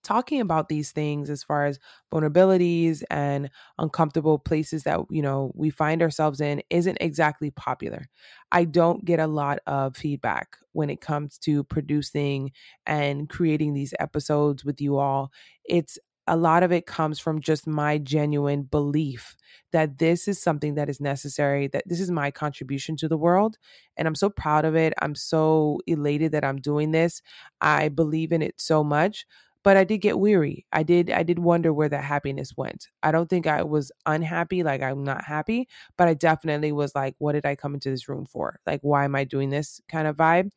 talking 0.03 0.41
about 0.41 0.70
these 0.70 0.91
things 0.91 1.29
as 1.29 1.44
far 1.44 1.65
as 1.65 1.79
vulnerabilities 2.13 3.03
and 3.10 3.50
uncomfortable 3.77 4.39
places 4.39 4.84
that 4.84 5.00
you 5.10 5.22
know 5.22 5.51
we 5.56 5.70
find 5.70 6.01
ourselves 6.01 6.39
in 6.41 6.62
isn't 6.70 6.98
exactly 7.01 7.51
popular 7.51 8.08
i 8.51 8.63
don't 8.63 9.06
get 9.06 9.20
a 9.20 9.27
lot 9.27 9.60
of 9.68 9.96
feedback 9.96 10.58
when 10.74 10.89
it 10.89 11.01
comes 11.01 11.38
to 11.38 11.63
producing 11.65 12.51
and 12.86 13.29
creating 13.29 13.74
these 13.74 13.94
episodes 14.00 14.63
with 14.63 14.79
you 14.82 14.98
all 14.98 15.32
it's 15.65 15.98
a 16.27 16.38
lot 16.38 16.62
of 16.62 16.72
it 16.72 16.86
comes 16.86 17.20
from 17.20 17.41
just 17.41 17.65
my 17.65 17.98
genuine 17.98 18.62
belief 18.62 19.36
that 19.72 19.98
this 19.98 20.27
is 20.27 20.39
something 20.39 20.75
that 20.75 20.88
is 20.88 21.01
necessary, 21.01 21.68
that 21.68 21.84
this 21.88 22.00
is 22.00 22.12
my 22.12 22.29
contribution 22.29 22.96
to 22.98 23.08
the 23.08 23.18
world. 23.18 23.58
And 23.98 24.08
I'm 24.08 24.13
so 24.13 24.29
proud 24.29 24.63
of 24.63 24.75
it. 24.75 24.94
I'm 25.01 25.15
so 25.15 25.79
elated 25.88 26.32
that 26.34 26.46
I'm 26.46 26.58
doing 26.62 26.91
this. 26.91 27.24
I 27.62 27.89
believe 27.89 28.32
in 28.32 28.44
it 28.44 28.62
so 28.62 28.84
much 28.84 29.25
but 29.63 29.77
I 29.77 29.83
did 29.83 29.99
get 29.99 30.19
weary. 30.19 30.65
I 30.71 30.83
did 30.83 31.11
I 31.11 31.23
did 31.23 31.39
wonder 31.39 31.73
where 31.73 31.89
that 31.89 32.03
happiness 32.03 32.55
went. 32.57 32.87
I 33.03 33.11
don't 33.11 33.29
think 33.29 33.47
I 33.47 33.63
was 33.63 33.91
unhappy 34.05 34.63
like 34.63 34.81
I'm 34.81 35.03
not 35.03 35.25
happy, 35.25 35.67
but 35.97 36.07
I 36.07 36.13
definitely 36.13 36.71
was 36.71 36.95
like 36.95 37.15
what 37.19 37.33
did 37.33 37.45
I 37.45 37.55
come 37.55 37.73
into 37.73 37.89
this 37.89 38.07
room 38.09 38.25
for? 38.25 38.59
Like 38.65 38.79
why 38.83 39.05
am 39.05 39.15
I 39.15 39.23
doing 39.25 39.49
this 39.49 39.81
kind 39.89 40.07
of 40.07 40.15
vibe? 40.17 40.51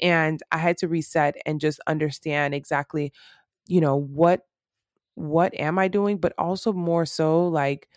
And 0.00 0.42
I 0.52 0.58
had 0.58 0.78
to 0.78 0.88
reset 0.88 1.36
and 1.46 1.60
just 1.60 1.80
understand 1.86 2.54
exactly 2.54 3.12
you 3.68 3.80
know 3.80 3.96
what 3.96 4.42
what 5.16 5.54
am 5.58 5.78
I 5.78 5.88
doing, 5.88 6.18
but 6.18 6.34
also 6.38 6.72
more 6.72 7.06
so 7.06 7.48
like 7.48 7.88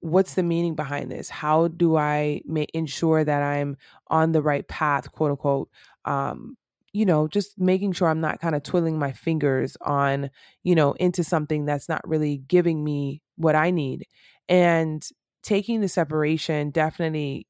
what's 0.00 0.34
the 0.34 0.42
meaning 0.42 0.74
behind 0.74 1.10
this? 1.10 1.28
How 1.30 1.68
do 1.68 1.96
I 1.96 2.42
make 2.44 2.70
ensure 2.74 3.24
that 3.24 3.42
I'm 3.42 3.76
on 4.08 4.32
the 4.32 4.42
right 4.42 4.66
path, 4.68 5.10
quote 5.12 5.30
unquote? 5.30 5.70
Um, 6.04 6.56
you 6.94 7.04
know, 7.04 7.26
just 7.26 7.58
making 7.58 7.92
sure 7.92 8.08
I'm 8.08 8.20
not 8.20 8.40
kind 8.40 8.54
of 8.54 8.62
twiddling 8.62 9.00
my 9.00 9.10
fingers 9.10 9.76
on, 9.80 10.30
you 10.62 10.76
know, 10.76 10.92
into 10.92 11.24
something 11.24 11.64
that's 11.64 11.88
not 11.88 12.08
really 12.08 12.38
giving 12.46 12.84
me 12.84 13.20
what 13.36 13.56
I 13.56 13.72
need. 13.72 14.06
And 14.48 15.04
taking 15.42 15.80
the 15.80 15.88
separation 15.88 16.70
definitely 16.70 17.48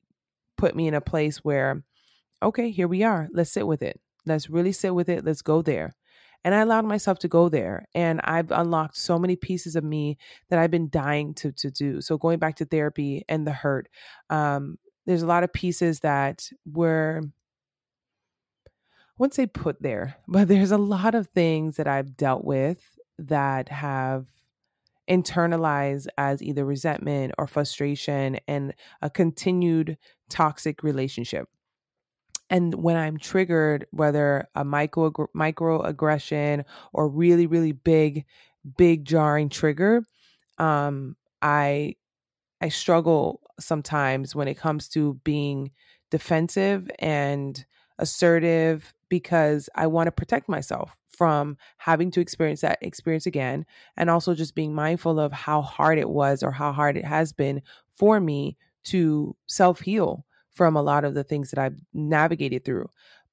put 0.56 0.74
me 0.74 0.88
in 0.88 0.94
a 0.94 1.02
place 1.02 1.44
where, 1.44 1.84
okay, 2.42 2.70
here 2.70 2.88
we 2.88 3.02
are. 3.02 3.28
Let's 3.34 3.52
sit 3.52 3.66
with 3.66 3.82
it. 3.82 4.00
Let's 4.24 4.48
really 4.48 4.72
sit 4.72 4.94
with 4.94 5.10
it. 5.10 5.26
Let's 5.26 5.42
go 5.42 5.60
there. 5.60 5.94
And 6.42 6.54
I 6.54 6.60
allowed 6.60 6.86
myself 6.86 7.18
to 7.18 7.28
go 7.28 7.50
there. 7.50 7.84
And 7.94 8.22
I've 8.24 8.50
unlocked 8.50 8.96
so 8.96 9.18
many 9.18 9.36
pieces 9.36 9.76
of 9.76 9.84
me 9.84 10.16
that 10.48 10.58
I've 10.58 10.70
been 10.70 10.88
dying 10.88 11.34
to 11.34 11.52
to 11.52 11.70
do. 11.70 12.00
So 12.00 12.16
going 12.16 12.38
back 12.38 12.56
to 12.56 12.64
therapy 12.64 13.24
and 13.28 13.46
the 13.46 13.52
hurt, 13.52 13.90
um, 14.30 14.78
there's 15.04 15.22
a 15.22 15.26
lot 15.26 15.44
of 15.44 15.52
pieces 15.52 16.00
that 16.00 16.48
were 16.64 17.20
wouldn't 19.18 19.34
say 19.34 19.46
put 19.46 19.82
there, 19.82 20.16
but 20.28 20.48
there's 20.48 20.70
a 20.70 20.78
lot 20.78 21.14
of 21.14 21.28
things 21.28 21.76
that 21.76 21.88
I've 21.88 22.16
dealt 22.16 22.44
with 22.44 22.98
that 23.18 23.68
have 23.68 24.26
internalized 25.08 26.06
as 26.16 26.42
either 26.42 26.64
resentment 26.64 27.34
or 27.36 27.46
frustration 27.46 28.38
and 28.48 28.74
a 29.02 29.10
continued 29.10 29.98
toxic 30.30 30.82
relationship. 30.82 31.48
And 32.50 32.74
when 32.74 32.96
I'm 32.96 33.18
triggered, 33.18 33.86
whether 33.90 34.48
a 34.54 34.64
micro 34.64 35.10
microaggression 35.36 36.64
or 36.92 37.08
really 37.08 37.46
really 37.46 37.72
big 37.72 38.24
big 38.76 39.04
jarring 39.04 39.48
trigger, 39.48 40.04
um, 40.58 41.16
I 41.42 41.96
I 42.60 42.68
struggle 42.68 43.40
sometimes 43.60 44.34
when 44.34 44.48
it 44.48 44.54
comes 44.54 44.88
to 44.90 45.20
being 45.24 45.70
defensive 46.10 46.90
and 46.98 47.64
assertive 47.98 48.93
because 49.08 49.68
I 49.74 49.86
want 49.86 50.06
to 50.08 50.12
protect 50.12 50.48
myself 50.48 50.96
from 51.08 51.56
having 51.78 52.10
to 52.10 52.20
experience 52.20 52.60
that 52.62 52.78
experience 52.80 53.26
again 53.26 53.64
and 53.96 54.10
also 54.10 54.34
just 54.34 54.54
being 54.54 54.74
mindful 54.74 55.20
of 55.20 55.32
how 55.32 55.62
hard 55.62 55.98
it 55.98 56.08
was 56.08 56.42
or 56.42 56.50
how 56.50 56.72
hard 56.72 56.96
it 56.96 57.04
has 57.04 57.32
been 57.32 57.62
for 57.96 58.18
me 58.20 58.56
to 58.84 59.36
self-heal 59.46 60.24
from 60.52 60.76
a 60.76 60.82
lot 60.82 61.04
of 61.04 61.14
the 61.14 61.24
things 61.24 61.50
that 61.50 61.58
I've 61.58 61.78
navigated 61.92 62.64
through. 62.64 62.88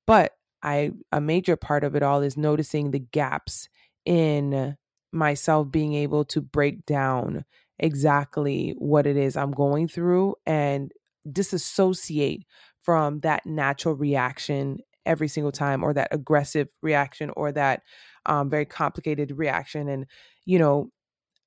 But 0.05 0.33
I 0.63 0.91
a 1.11 1.19
major 1.19 1.55
part 1.55 1.83
of 1.83 1.95
it 1.95 2.03
all 2.03 2.21
is 2.21 2.37
noticing 2.37 2.91
the 2.91 2.99
gaps 2.99 3.67
in 4.05 4.77
myself 5.11 5.71
being 5.71 5.93
able 5.93 6.23
to 6.25 6.41
break 6.41 6.85
down 6.85 7.45
exactly 7.79 8.75
what 8.77 9.07
it 9.07 9.17
is 9.17 9.35
I'm 9.35 9.51
going 9.51 9.87
through 9.87 10.35
and 10.45 10.91
disassociate 11.29 12.45
from 12.83 13.19
that 13.21 13.45
natural 13.45 13.95
reaction 13.95 14.79
every 15.05 15.27
single 15.27 15.51
time 15.51 15.83
or 15.83 15.93
that 15.93 16.09
aggressive 16.11 16.67
reaction 16.81 17.31
or 17.35 17.51
that 17.51 17.81
um, 18.25 18.49
very 18.49 18.65
complicated 18.65 19.31
reaction 19.37 19.87
and 19.87 20.05
you 20.45 20.59
know 20.59 20.91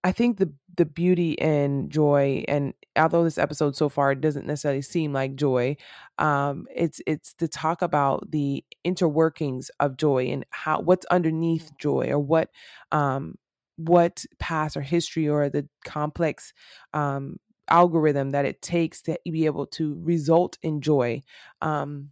i 0.02 0.12
think 0.12 0.38
the 0.38 0.52
the 0.76 0.84
beauty 0.84 1.40
and 1.40 1.90
joy 1.90 2.44
and 2.48 2.74
although 2.96 3.24
this 3.24 3.38
episode 3.38 3.76
so 3.76 3.88
far 3.88 4.14
doesn't 4.14 4.46
necessarily 4.46 4.82
seem 4.82 5.12
like 5.12 5.36
joy 5.36 5.76
um, 6.18 6.66
it's 6.74 7.00
it's 7.06 7.32
to 7.34 7.48
talk 7.48 7.82
about 7.82 8.30
the 8.30 8.64
interworkings 8.84 9.68
of 9.80 9.96
joy 9.96 10.26
and 10.26 10.44
how 10.50 10.80
what's 10.80 11.06
underneath 11.06 11.70
joy 11.78 12.08
or 12.10 12.18
what 12.18 12.50
um, 12.92 13.36
what 13.76 14.24
past 14.38 14.76
or 14.76 14.80
history 14.82 15.28
or 15.28 15.48
the 15.48 15.68
complex 15.84 16.52
um, 16.92 17.36
algorithm 17.68 18.30
that 18.30 18.44
it 18.44 18.60
takes 18.62 19.00
to 19.02 19.18
be 19.24 19.46
able 19.46 19.66
to 19.66 19.98
result 20.02 20.58
in 20.62 20.80
joy 20.80 21.22
um, 21.62 22.10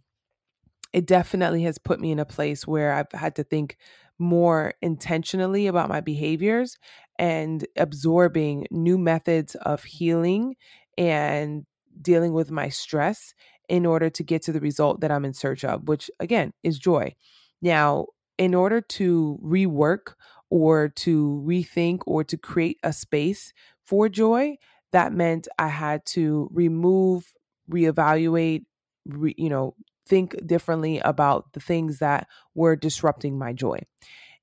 it 0.93 1.05
definitely 1.05 1.63
has 1.63 1.77
put 1.77 1.99
me 1.99 2.11
in 2.11 2.19
a 2.19 2.25
place 2.25 2.67
where 2.67 2.93
I've 2.93 3.11
had 3.13 3.35
to 3.37 3.43
think 3.43 3.77
more 4.19 4.73
intentionally 4.81 5.67
about 5.67 5.89
my 5.89 6.01
behaviors 6.01 6.77
and 7.17 7.65
absorbing 7.75 8.67
new 8.71 8.97
methods 8.97 9.55
of 9.55 9.83
healing 9.83 10.55
and 10.97 11.65
dealing 12.01 12.33
with 12.33 12.51
my 12.51 12.69
stress 12.69 13.33
in 13.69 13.85
order 13.85 14.09
to 14.09 14.23
get 14.23 14.41
to 14.43 14.51
the 14.51 14.59
result 14.59 15.01
that 15.01 15.11
I'm 15.11 15.25
in 15.25 15.33
search 15.33 15.63
of, 15.63 15.87
which 15.87 16.11
again 16.19 16.53
is 16.63 16.77
joy. 16.77 17.15
Now, 17.61 18.07
in 18.37 18.53
order 18.53 18.81
to 18.81 19.39
rework 19.43 20.13
or 20.49 20.89
to 20.89 21.43
rethink 21.45 22.01
or 22.05 22.23
to 22.23 22.37
create 22.37 22.77
a 22.83 22.93
space 22.93 23.53
for 23.85 24.09
joy, 24.09 24.57
that 24.91 25.13
meant 25.13 25.47
I 25.57 25.67
had 25.69 26.05
to 26.07 26.49
remove, 26.51 27.33
reevaluate, 27.69 28.65
re, 29.05 29.33
you 29.37 29.49
know, 29.49 29.75
think 30.07 30.35
differently 30.45 30.99
about 30.99 31.53
the 31.53 31.59
things 31.59 31.99
that 31.99 32.27
were 32.55 32.75
disrupting 32.75 33.37
my 33.37 33.53
joy. 33.53 33.79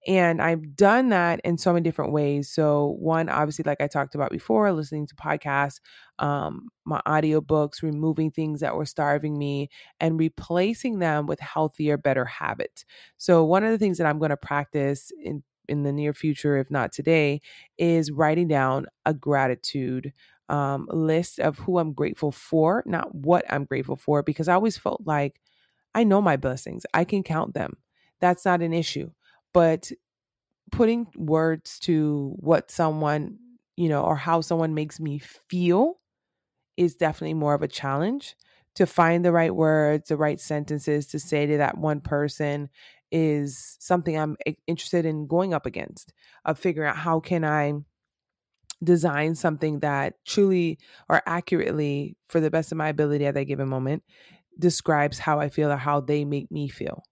And 0.07 0.40
I've 0.40 0.76
done 0.76 1.11
that 1.11 1.40
in 1.45 1.59
so 1.59 1.73
many 1.75 1.83
different 1.83 2.12
ways. 2.12 2.50
So, 2.50 2.97
one, 2.99 3.29
obviously, 3.29 3.64
like 3.67 3.83
I 3.83 3.87
talked 3.87 4.14
about 4.14 4.31
before, 4.31 4.73
listening 4.73 5.07
to 5.09 5.14
podcasts, 5.14 5.81
um, 6.19 6.69
my 6.87 7.02
audiobooks, 7.07 7.83
removing 7.83 8.31
things 8.31 8.61
that 8.61 8.75
were 8.75 8.87
starving 8.87 9.38
me 9.38 9.69
and 10.00 10.19
replacing 10.19 11.00
them 11.00 11.26
with 11.26 11.38
healthier, 11.40 11.99
better 11.99 12.25
habits. 12.25 12.87
So, 13.19 13.45
one 13.45 13.62
of 13.62 13.73
the 13.73 13.79
things 13.79 13.99
that 13.99 14.07
I'm 14.07 14.19
going 14.19 14.31
to 14.31 14.38
practice 14.38 15.12
in 15.23 15.43
in 15.69 15.83
the 15.83 15.93
near 15.93 16.14
future, 16.14 16.57
if 16.57 16.71
not 16.71 16.93
today, 16.93 17.43
is 17.79 18.11
writing 18.11 18.49
down 18.49 18.87
a 19.05 19.12
gratitude 19.12 20.12
um, 20.49 20.88
list 20.90 21.38
of 21.38 21.59
who 21.59 21.79
I'm 21.79 21.93
grateful 21.93 22.33
for, 22.33 22.83
not 22.87 23.14
what 23.14 23.45
I'm 23.49 23.64
grateful 23.67 23.97
for, 23.97 24.23
because 24.23 24.49
I 24.49 24.55
always 24.55 24.79
felt 24.79 25.02
like 25.05 25.40
I 25.94 26.04
know 26.04 26.20
my 26.23 26.37
blessings. 26.37 26.87
I 26.94 27.04
can 27.04 27.23
count 27.23 27.54
them. 27.54 27.75
That's 28.20 28.44
not 28.44 28.62
an 28.62 28.73
issue. 28.73 29.11
But 29.52 29.90
putting 30.70 31.06
words 31.16 31.78
to 31.80 32.35
what 32.38 32.70
someone, 32.70 33.38
you 33.76 33.88
know, 33.88 34.02
or 34.02 34.16
how 34.16 34.40
someone 34.40 34.75
makes 34.75 35.00
me 35.00 35.18
feel 35.18 35.99
is 36.76 36.94
definitely 36.94 37.35
more 37.35 37.54
of 37.54 37.62
a 37.62 37.68
challenge 37.68 38.37
to 38.76 38.87
find 38.87 39.25
the 39.25 39.32
right 39.32 39.54
words, 39.54 40.09
the 40.09 40.16
right 40.16 40.40
sentences 40.40 41.06
to 41.09 41.18
say 41.18 41.47
to 41.47 41.59
that 41.59 41.78
one 41.78 42.00
person 42.00 42.68
is 43.11 43.76
something 43.80 44.16
I'm 44.16 44.37
eh, 44.47 44.52
interested 44.66 45.04
in 45.04 45.26
going 45.26 45.52
up 45.52 45.66
against 45.66 46.12
of 46.44 46.59
figuring 46.59 46.88
out 46.88 46.97
how 46.97 47.20
can 47.20 47.44
I 47.44 47.75
design 48.82 49.35
something 49.35 49.80
that 49.80 50.14
truly 50.25 50.78
or 51.09 51.23
accurately 51.26 52.16
for 52.26 52.40
the 52.40 52.50
best 52.50 52.73
of 52.73 52.78
my 52.78 52.88
ability 52.88 53.26
at 53.26 53.35
that 53.35 53.44
given 53.44 53.68
moment 53.68 54.02
describes 54.61 55.19
how 55.19 55.40
I 55.40 55.49
feel 55.49 55.73
or 55.73 55.76
how 55.76 56.00
they 56.00 56.25
make 56.25 56.50
me 56.50 56.69
feel 56.69 57.02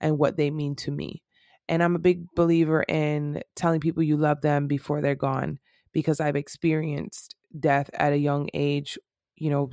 and 0.00 0.18
what 0.18 0.36
they 0.36 0.50
mean 0.50 0.76
to 0.76 0.90
me. 0.90 1.22
And 1.68 1.82
I'm 1.82 1.96
a 1.96 2.00
big 2.00 2.26
believer 2.34 2.84
in 2.88 3.42
telling 3.54 3.80
people 3.80 4.02
you 4.02 4.16
love 4.16 4.40
them 4.40 4.66
before 4.66 5.00
they're 5.00 5.14
gone 5.14 5.58
because 5.92 6.20
I've 6.20 6.36
experienced 6.36 7.34
death 7.58 7.90
at 7.94 8.12
a 8.12 8.18
young 8.18 8.48
age, 8.54 8.98
you 9.36 9.50
know, 9.50 9.70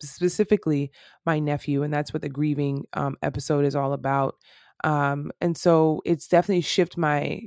specifically 0.00 0.92
my 1.26 1.38
nephew. 1.38 1.82
And 1.82 1.92
that's 1.92 2.12
what 2.12 2.22
the 2.22 2.28
grieving 2.28 2.84
um, 2.92 3.16
episode 3.22 3.64
is 3.64 3.74
all 3.74 3.92
about. 3.92 4.36
Um, 4.84 5.32
and 5.40 5.56
so 5.56 6.02
it's 6.04 6.28
definitely 6.28 6.62
shifted 6.62 6.98
my 6.98 7.42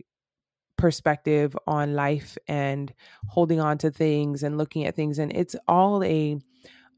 perspective 0.77 1.55
on 1.67 1.93
life 1.93 2.37
and 2.47 2.93
holding 3.27 3.59
on 3.59 3.77
to 3.79 3.91
things 3.91 4.43
and 4.43 4.57
looking 4.57 4.85
at 4.85 4.95
things. 4.95 5.19
And 5.19 5.31
it's 5.35 5.55
all 5.67 6.03
a, 6.03 6.39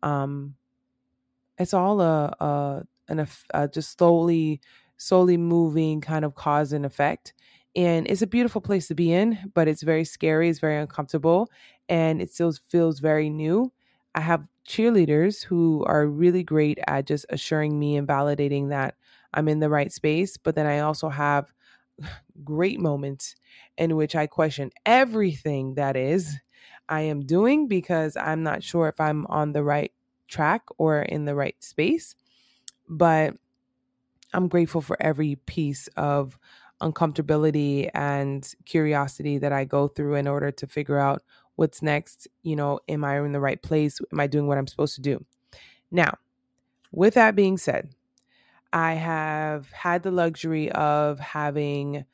um, 0.03 0.55
it's 1.61 1.73
all 1.73 2.01
a, 2.01 2.33
a 2.39 2.83
an 3.09 3.27
a, 3.53 3.67
just 3.67 3.97
slowly 3.97 4.61
slowly 4.97 5.37
moving 5.37 6.01
kind 6.01 6.23
of 6.25 6.35
cause 6.35 6.73
and 6.73 6.85
effect 6.85 7.33
And 7.75 8.07
it's 8.07 8.21
a 8.21 8.27
beautiful 8.27 8.61
place 8.61 8.87
to 8.89 8.95
be 8.95 9.11
in, 9.13 9.37
but 9.55 9.67
it's 9.67 9.81
very 9.83 10.03
scary, 10.05 10.49
it's 10.49 10.59
very 10.59 10.77
uncomfortable, 10.77 11.49
and 11.89 12.21
it 12.21 12.31
still 12.33 12.51
feels 12.69 12.99
very 12.99 13.29
new. 13.29 13.71
I 14.13 14.21
have 14.21 14.45
cheerleaders 14.67 15.43
who 15.43 15.83
are 15.87 16.05
really 16.05 16.43
great 16.43 16.79
at 16.87 17.07
just 17.07 17.25
assuring 17.29 17.79
me 17.79 17.95
and 17.97 18.07
validating 18.07 18.69
that 18.69 18.95
I'm 19.33 19.47
in 19.47 19.59
the 19.59 19.69
right 19.69 19.91
space. 19.91 20.35
But 20.37 20.55
then 20.55 20.65
I 20.67 20.79
also 20.79 21.07
have 21.09 21.53
great 22.43 22.79
moments 22.79 23.35
in 23.77 23.95
which 23.95 24.15
I 24.15 24.27
question 24.27 24.71
everything 24.85 25.75
that 25.75 25.95
is 25.95 26.37
I 26.89 27.01
am 27.01 27.21
doing 27.25 27.67
because 27.67 28.17
I'm 28.17 28.43
not 28.43 28.63
sure 28.63 28.87
if 28.89 28.99
I'm 28.99 29.25
on 29.27 29.53
the 29.53 29.63
right 29.63 29.91
track 30.31 30.63
or 30.77 31.01
in 31.03 31.25
the 31.25 31.35
right 31.35 31.61
space. 31.63 32.15
But 32.89 33.35
I'm 34.33 34.47
grateful 34.47 34.81
for 34.81 34.97
every 34.99 35.35
piece 35.35 35.87
of 35.97 36.37
uncomfortability 36.81 37.89
and 37.93 38.51
curiosity 38.65 39.37
that 39.37 39.51
I 39.51 39.65
go 39.65 39.87
through 39.87 40.15
in 40.15 40.27
order 40.27 40.51
to 40.51 40.67
figure 40.67 40.97
out 40.97 41.21
what's 41.55 41.81
next. 41.81 42.27
You 42.43 42.55
know, 42.55 42.79
am 42.89 43.03
I 43.03 43.19
in 43.19 43.33
the 43.33 43.39
right 43.39 43.61
place? 43.61 43.99
Am 44.11 44.19
I 44.19 44.27
doing 44.27 44.47
what 44.47 44.57
I'm 44.57 44.67
supposed 44.67 44.95
to 44.95 45.01
do? 45.01 45.23
Now, 45.91 46.17
with 46.91 47.13
that 47.13 47.35
being 47.35 47.57
said, 47.57 47.93
I 48.73 48.93
have 48.93 49.69
had 49.71 50.03
the 50.03 50.11
luxury 50.11 50.71
of 50.71 51.19
having 51.19 52.05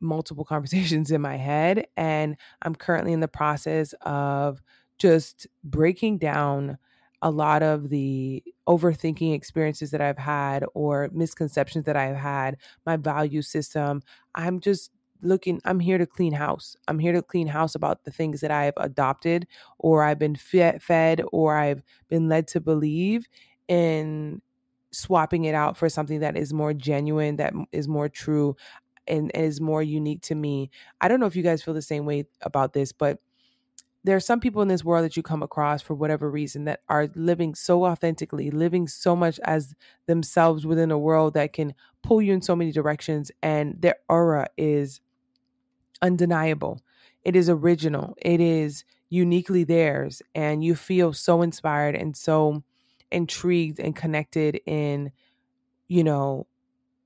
multiple 0.00 0.44
conversations 0.54 1.10
in 1.10 1.20
my 1.20 1.36
head, 1.36 1.86
and 1.96 2.36
I'm 2.62 2.74
currently 2.74 3.12
in 3.12 3.20
the 3.20 3.28
process 3.28 3.92
of 4.02 4.62
just 5.00 5.46
breaking 5.64 6.18
down 6.18 6.78
a 7.22 7.30
lot 7.30 7.62
of 7.62 7.88
the 7.88 8.42
overthinking 8.68 9.34
experiences 9.34 9.90
that 9.90 10.00
I've 10.00 10.18
had 10.18 10.64
or 10.74 11.10
misconceptions 11.12 11.84
that 11.86 11.96
I've 11.96 12.16
had, 12.16 12.56
my 12.86 12.96
value 12.96 13.42
system. 13.42 14.02
I'm 14.34 14.60
just 14.60 14.92
looking, 15.22 15.60
I'm 15.64 15.80
here 15.80 15.98
to 15.98 16.06
clean 16.06 16.32
house. 16.32 16.76
I'm 16.86 16.98
here 16.98 17.12
to 17.12 17.22
clean 17.22 17.46
house 17.46 17.74
about 17.74 18.04
the 18.04 18.10
things 18.10 18.40
that 18.40 18.50
I've 18.50 18.74
adopted 18.76 19.46
or 19.78 20.04
I've 20.04 20.18
been 20.18 20.36
fed 20.36 21.22
or 21.32 21.56
I've 21.56 21.82
been 22.08 22.28
led 22.28 22.46
to 22.48 22.60
believe 22.60 23.26
in 23.68 24.40
swapping 24.92 25.44
it 25.44 25.54
out 25.54 25.76
for 25.76 25.88
something 25.88 26.20
that 26.20 26.36
is 26.36 26.52
more 26.52 26.74
genuine, 26.74 27.36
that 27.36 27.52
is 27.72 27.86
more 27.88 28.08
true, 28.08 28.56
and 29.06 29.30
is 29.34 29.60
more 29.60 29.82
unique 29.82 30.22
to 30.22 30.34
me. 30.34 30.70
I 31.00 31.08
don't 31.08 31.20
know 31.20 31.26
if 31.26 31.36
you 31.36 31.42
guys 31.42 31.62
feel 31.62 31.74
the 31.74 31.82
same 31.82 32.06
way 32.06 32.26
about 32.42 32.72
this, 32.72 32.92
but 32.92 33.18
there 34.02 34.16
are 34.16 34.20
some 34.20 34.40
people 34.40 34.62
in 34.62 34.68
this 34.68 34.84
world 34.84 35.04
that 35.04 35.16
you 35.16 35.22
come 35.22 35.42
across 35.42 35.82
for 35.82 35.94
whatever 35.94 36.30
reason 36.30 36.64
that 36.64 36.80
are 36.88 37.08
living 37.14 37.54
so 37.54 37.84
authentically, 37.84 38.50
living 38.50 38.88
so 38.88 39.14
much 39.14 39.38
as 39.44 39.74
themselves 40.06 40.64
within 40.64 40.90
a 40.90 40.98
world 40.98 41.34
that 41.34 41.52
can 41.52 41.74
pull 42.02 42.22
you 42.22 42.32
in 42.32 42.40
so 42.40 42.56
many 42.56 42.72
directions, 42.72 43.30
and 43.42 43.80
their 43.82 43.96
aura 44.08 44.48
is 44.56 45.00
undeniable. 46.00 46.80
It 47.24 47.36
is 47.36 47.50
original. 47.50 48.16
It 48.22 48.40
is 48.40 48.84
uniquely 49.10 49.64
theirs, 49.64 50.22
and 50.34 50.64
you 50.64 50.74
feel 50.74 51.12
so 51.12 51.42
inspired 51.42 51.94
and 51.94 52.16
so 52.16 52.62
intrigued 53.12 53.80
and 53.80 53.94
connected 53.94 54.60
in, 54.66 55.12
you 55.88 56.04
know, 56.04 56.46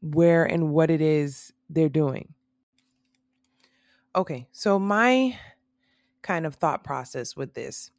where 0.00 0.44
and 0.44 0.70
what 0.70 0.90
it 0.90 1.00
is 1.00 1.52
they're 1.70 1.88
doing. 1.88 2.34
Okay, 4.14 4.46
so 4.52 4.78
my 4.78 5.36
kind 6.24 6.46
of 6.46 6.56
thought 6.56 6.82
process 6.82 7.36
with 7.36 7.54
this 7.54 7.92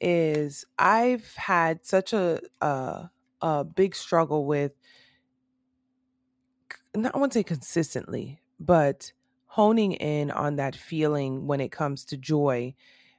is 0.00 0.64
I've 0.78 1.34
had 1.36 1.84
such 1.84 2.12
a 2.12 2.40
a, 2.60 3.10
a 3.40 3.64
big 3.64 3.94
struggle 3.94 4.46
with 4.46 4.72
not 6.96 7.14
I 7.14 7.18
won't 7.18 7.32
say 7.32 7.44
consistently, 7.44 8.40
but 8.58 9.12
honing 9.46 9.92
in 9.92 10.30
on 10.30 10.56
that 10.56 10.74
feeling 10.74 11.46
when 11.46 11.60
it 11.60 11.70
comes 11.70 12.04
to 12.06 12.16
joy. 12.16 12.74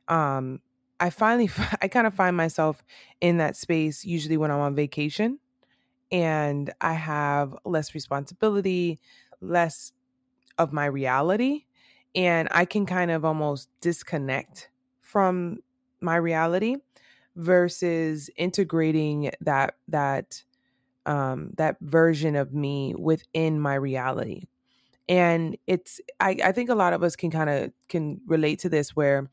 Um, 0.07 0.59
I 0.99 1.09
finally 1.11 1.49
I 1.81 1.87
kind 1.87 2.07
of 2.07 2.13
find 2.13 2.35
myself 2.35 2.83
in 3.21 3.37
that 3.37 3.55
space 3.55 4.03
usually 4.03 4.37
when 4.37 4.51
I'm 4.51 4.59
on 4.59 4.75
vacation 4.75 5.39
and 6.11 6.73
I 6.81 6.93
have 6.93 7.55
less 7.65 7.93
responsibility, 7.93 8.99
less 9.41 9.93
of 10.57 10.73
my 10.73 10.85
reality 10.85 11.65
and 12.15 12.47
I 12.51 12.65
can 12.65 12.85
kind 12.85 13.11
of 13.11 13.25
almost 13.25 13.69
disconnect 13.81 14.69
from 15.01 15.59
my 16.01 16.15
reality 16.15 16.77
versus 17.35 18.29
integrating 18.37 19.31
that 19.41 19.75
that 19.87 20.43
um 21.05 21.51
that 21.57 21.77
version 21.81 22.35
of 22.35 22.53
me 22.53 22.95
within 22.97 23.59
my 23.59 23.75
reality. 23.75 24.43
And 25.09 25.57
it's 25.67 26.01
i 26.19 26.37
i 26.43 26.51
think 26.51 26.69
a 26.69 26.75
lot 26.75 26.93
of 26.93 27.03
us 27.03 27.15
can 27.15 27.31
kind 27.31 27.49
of 27.49 27.71
can 27.89 28.21
relate 28.27 28.59
to 28.59 28.69
this 28.69 28.95
where 28.95 29.29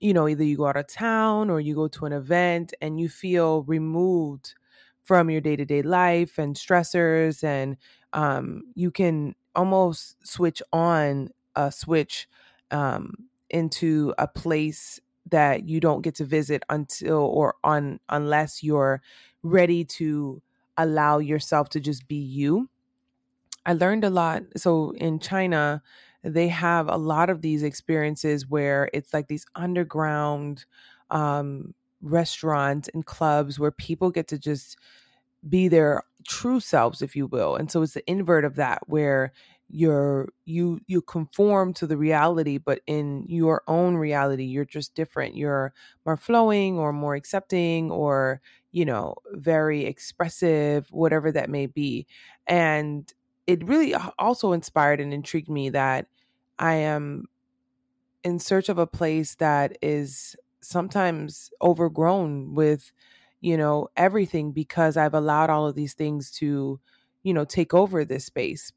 you 0.00 0.12
know 0.12 0.28
either 0.28 0.44
you 0.44 0.56
go 0.56 0.66
out 0.66 0.76
of 0.76 0.86
town 0.88 1.50
or 1.50 1.60
you 1.60 1.74
go 1.74 1.88
to 1.88 2.06
an 2.06 2.12
event 2.12 2.74
and 2.80 3.00
you 3.00 3.08
feel 3.08 3.62
removed 3.64 4.54
from 5.02 5.30
your 5.30 5.40
day-to-day 5.40 5.82
life 5.82 6.38
and 6.38 6.56
stressors 6.56 7.42
and 7.44 7.76
um 8.12 8.62
you 8.74 8.90
can 8.90 9.34
almost 9.54 10.16
switch 10.26 10.62
on 10.72 11.30
a 11.56 11.72
switch 11.72 12.28
um, 12.70 13.14
into 13.50 14.14
a 14.18 14.28
place 14.28 15.00
that 15.30 15.68
you 15.68 15.80
don't 15.80 16.02
get 16.02 16.14
to 16.16 16.24
visit 16.24 16.62
until 16.68 17.18
or 17.18 17.54
on 17.64 17.98
unless 18.08 18.62
you're 18.62 19.02
ready 19.42 19.84
to 19.84 20.40
allow 20.76 21.18
yourself 21.18 21.68
to 21.70 21.80
just 21.80 22.06
be 22.06 22.16
you. 22.16 22.68
I 23.64 23.72
learned 23.72 24.04
a 24.04 24.10
lot. 24.10 24.44
So 24.56 24.92
in 24.92 25.18
China, 25.18 25.82
they 26.22 26.48
have 26.48 26.88
a 26.88 26.96
lot 26.96 27.30
of 27.30 27.42
these 27.42 27.62
experiences 27.62 28.48
where 28.48 28.88
it's 28.92 29.12
like 29.12 29.28
these 29.28 29.46
underground 29.54 30.64
um, 31.10 31.74
restaurants 32.00 32.88
and 32.94 33.04
clubs 33.04 33.58
where 33.58 33.72
people 33.72 34.10
get 34.10 34.28
to 34.28 34.38
just 34.38 34.76
be 35.48 35.68
their 35.68 36.02
true 36.26 36.60
selves, 36.60 37.02
if 37.02 37.14
you 37.16 37.26
will. 37.26 37.56
And 37.56 37.70
so 37.70 37.82
it's 37.82 37.94
the 37.94 38.08
invert 38.10 38.44
of 38.44 38.56
that, 38.56 38.88
where 38.88 39.32
you're 39.68 40.28
you 40.44 40.80
you 40.86 41.02
conform 41.02 41.74
to 41.74 41.86
the 41.88 41.96
reality 41.96 42.56
but 42.56 42.80
in 42.86 43.24
your 43.28 43.62
own 43.66 43.96
reality 43.96 44.44
you're 44.44 44.64
just 44.64 44.94
different. 44.94 45.36
You're 45.36 45.72
more 46.04 46.16
flowing 46.16 46.78
or 46.78 46.92
more 46.92 47.14
accepting 47.16 47.90
or 47.90 48.40
you 48.72 48.84
know 48.84 49.14
very 49.32 49.84
expressive 49.84 50.86
whatever 50.90 51.32
that 51.32 51.50
may 51.50 51.66
be. 51.66 52.06
And 52.46 53.12
it 53.46 53.64
really 53.66 53.94
also 54.18 54.52
inspired 54.52 55.00
and 55.00 55.12
intrigued 55.14 55.48
me 55.48 55.68
that 55.70 56.06
i 56.58 56.74
am 56.74 57.26
in 58.24 58.38
search 58.38 58.68
of 58.68 58.78
a 58.78 58.86
place 58.86 59.34
that 59.36 59.76
is 59.82 60.36
sometimes 60.60 61.50
overgrown 61.62 62.54
with 62.54 62.92
you 63.40 63.56
know 63.56 63.88
everything 63.96 64.52
because 64.52 64.96
i've 64.96 65.14
allowed 65.14 65.50
all 65.50 65.66
of 65.66 65.74
these 65.74 65.94
things 65.94 66.30
to 66.30 66.80
you 67.22 67.32
know 67.34 67.44
take 67.44 67.74
over 67.74 68.04
this 68.04 68.24
space 68.26 68.72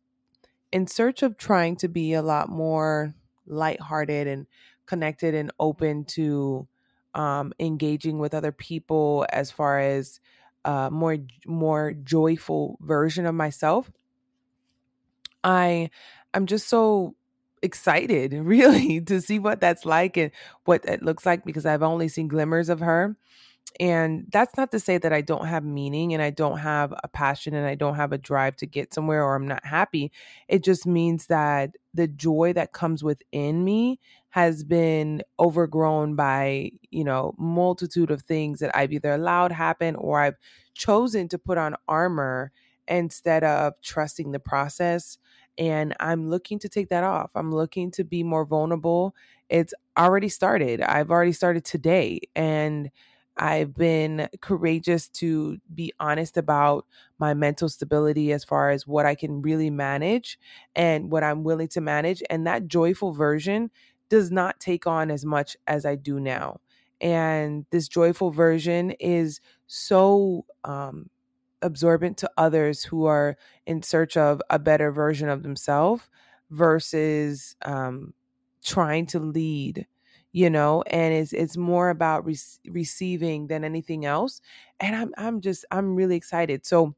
in 0.72 0.88
search 0.88 1.24
of 1.24 1.38
trying 1.38 1.76
to 1.78 1.88
be 1.88 2.14
a 2.14 2.22
lot 2.22 2.50
more 2.50 3.14
lighthearted 3.48 4.28
and 4.28 4.48
connected 4.86 5.36
and 5.36 5.52
open 5.60 6.06
to 6.06 6.68
um, 7.14 7.54
engaging 7.60 8.20
with 8.20 8.34
other 8.34 8.52
people 8.52 9.26
as 9.32 9.52
far 9.52 9.80
as 9.80 10.20
uh, 10.66 10.90
more 10.92 11.18
more 11.46 11.94
joyful 11.94 12.78
version 12.82 13.26
of 13.26 13.36
myself. 13.36 13.92
I 15.44 15.90
I'm 16.34 16.46
just 16.46 16.68
so 16.68 17.16
excited 17.62 18.34
really 18.34 19.02
to 19.02 19.22
see 19.22 19.40
what 19.40 19.60
that's 19.60 19.86
like 19.86 20.18
and 20.18 20.32
what 20.66 20.86
it 20.86 21.02
looks 21.02 21.26
like 21.26 21.46
because 21.46 21.66
I've 21.66 21.84
only 21.84 22.08
seen 22.08 22.28
glimmers 22.28 22.70
of 22.70 22.80
her 22.80 23.16
and 23.80 24.26
that's 24.32 24.58
not 24.58 24.72
to 24.72 24.80
say 24.80 24.98
that 24.98 25.14
I 25.14 25.22
don't 25.22 25.46
have 25.46 25.64
meaning 25.64 26.14
and 26.14 26.22
I 26.24 26.30
don't 26.30 26.58
have 26.60 26.94
a 27.04 27.08
passion 27.08 27.54
and 27.54 27.66
I 27.66 27.76
don't 27.76 27.96
have 27.96 28.12
a 28.12 28.18
drive 28.18 28.56
to 28.58 28.66
get 28.66 28.94
somewhere 28.94 29.24
or 29.24 29.36
I'm 29.36 29.48
not 29.48 29.66
happy. 29.66 30.12
It 30.48 30.64
just 30.64 30.86
means 30.86 31.28
that 31.28 31.72
the 31.94 32.08
joy 32.08 32.54
that 32.54 32.74
comes 32.74 33.04
within 33.04 33.64
me 33.64 34.00
has 34.30 34.64
been 34.64 35.22
overgrown 35.40 36.16
by, 36.16 36.72
you 36.92 37.04
know, 37.04 37.34
multitude 37.38 38.12
of 38.12 38.22
things 38.22 38.60
that 38.60 38.76
I've 38.76 38.94
either 38.94 39.12
allowed 39.12 39.52
happen 39.52 39.96
or 39.96 40.20
I've 40.20 40.38
chosen 40.74 41.28
to 41.30 41.38
put 41.40 41.58
on 41.58 41.76
armor 41.88 42.52
instead 42.88 43.44
of 43.44 43.74
trusting 43.82 44.32
the 44.32 44.40
process. 44.40 45.18
And 45.58 45.96
I'm 46.00 46.30
looking 46.30 46.60
to 46.60 46.70
take 46.70 46.90
that 46.90 47.04
off. 47.04 47.32
I'm 47.36 47.52
looking 47.52 47.92
to 47.92 48.04
be 48.04 48.24
more 48.24 48.46
vulnerable. 48.46 49.16
It's 49.50 49.74
already 49.98 50.30
started. 50.30 50.82
I've 50.82 51.12
already 51.12 51.34
started 51.34 51.66
today. 51.66 52.22
And 52.36 52.90
I've 53.40 53.74
been 53.74 54.28
courageous 54.42 55.08
to 55.10 55.58
be 55.74 55.94
honest 56.00 56.38
about 56.38 56.86
my 57.18 57.34
mental 57.34 57.70
stability 57.70 58.34
as 58.34 58.44
far 58.44 58.70
as 58.70 58.86
what 58.86 59.06
I 59.06 59.16
can 59.16 59.42
really 59.42 59.70
manage 59.70 60.38
and 60.76 61.10
what 61.10 61.24
I'm 61.24 61.44
willing 61.44 61.70
to 61.70 61.82
manage. 61.82 62.22
And 62.30 62.46
that 62.46 62.68
joyful 62.68 63.14
version 63.14 63.72
does 64.10 64.30
not 64.30 64.60
take 64.60 64.86
on 64.86 65.10
as 65.10 65.26
much 65.26 65.56
as 65.68 65.86
I 65.86 65.96
do 65.96 66.20
now. 66.20 66.60
And 67.00 67.66
this 67.72 67.88
joyful 67.88 68.32
version 68.32 68.92
is 69.00 69.40
so 69.68 70.46
um, 70.66 71.10
absorbent 71.62 72.18
to 72.18 72.32
others 72.38 72.84
who 72.84 73.06
are 73.06 73.38
in 73.66 73.82
search 73.84 74.18
of 74.18 74.42
a 74.50 74.60
better 74.60 74.92
version 74.92 75.30
of 75.30 75.44
themselves 75.44 76.04
versus 76.50 77.56
um, 77.64 78.14
trying 78.64 79.06
to 79.08 79.20
lead 79.20 79.88
you 80.32 80.50
know 80.50 80.84
and 80.88 81.14
it's 81.14 81.34
it's 81.34 81.58
more 81.58 81.90
about 81.90 82.26
re- 82.26 82.38
receiving 82.68 83.48
than 83.48 83.64
anything 83.64 84.06
else 84.06 84.42
and 84.80 84.96
i'm 84.96 85.14
i'm 85.18 85.42
just 85.42 85.66
i'm 85.72 85.96
really 85.96 86.16
excited. 86.16 86.66
So 86.66 86.96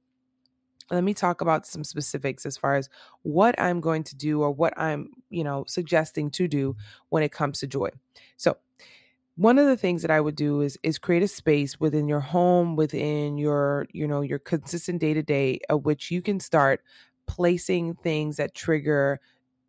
let 0.92 1.04
me 1.04 1.14
talk 1.14 1.40
about 1.42 1.66
some 1.66 1.84
specifics 1.84 2.46
as 2.46 2.58
far 2.58 2.76
as 2.76 2.90
what 3.24 3.60
i'm 3.60 3.80
going 3.80 4.04
to 4.04 4.16
do 4.16 4.42
or 4.42 4.52
what 4.52 4.74
i'm 4.78 5.10
you 5.30 5.44
know 5.44 5.64
suggesting 5.68 6.30
to 6.32 6.48
do 6.48 6.76
when 7.10 7.24
it 7.24 7.32
comes 7.32 7.60
to 7.60 7.68
joy. 7.68 7.90
So 8.38 8.58
one 9.36 9.58
of 9.58 9.66
the 9.66 9.78
things 9.78 10.02
that 10.02 10.12
i 10.12 10.20
would 10.20 10.36
do 10.36 10.62
is 10.62 10.78
is 10.84 11.00
create 11.00 11.24
a 11.24 11.28
space 11.28 11.80
within 11.80 12.08
your 12.08 12.20
home 12.20 12.76
within 12.76 13.38
your 13.38 13.88
you 13.94 14.08
know 14.08 14.22
your 14.22 14.40
consistent 14.40 15.00
day 15.00 15.14
to 15.14 15.24
day 15.24 15.60
of 15.70 15.86
which 15.86 16.12
you 16.12 16.22
can 16.22 16.40
start 16.40 16.82
placing 17.28 17.96
things 17.96 18.38
that 18.38 18.54
trigger 18.54 19.20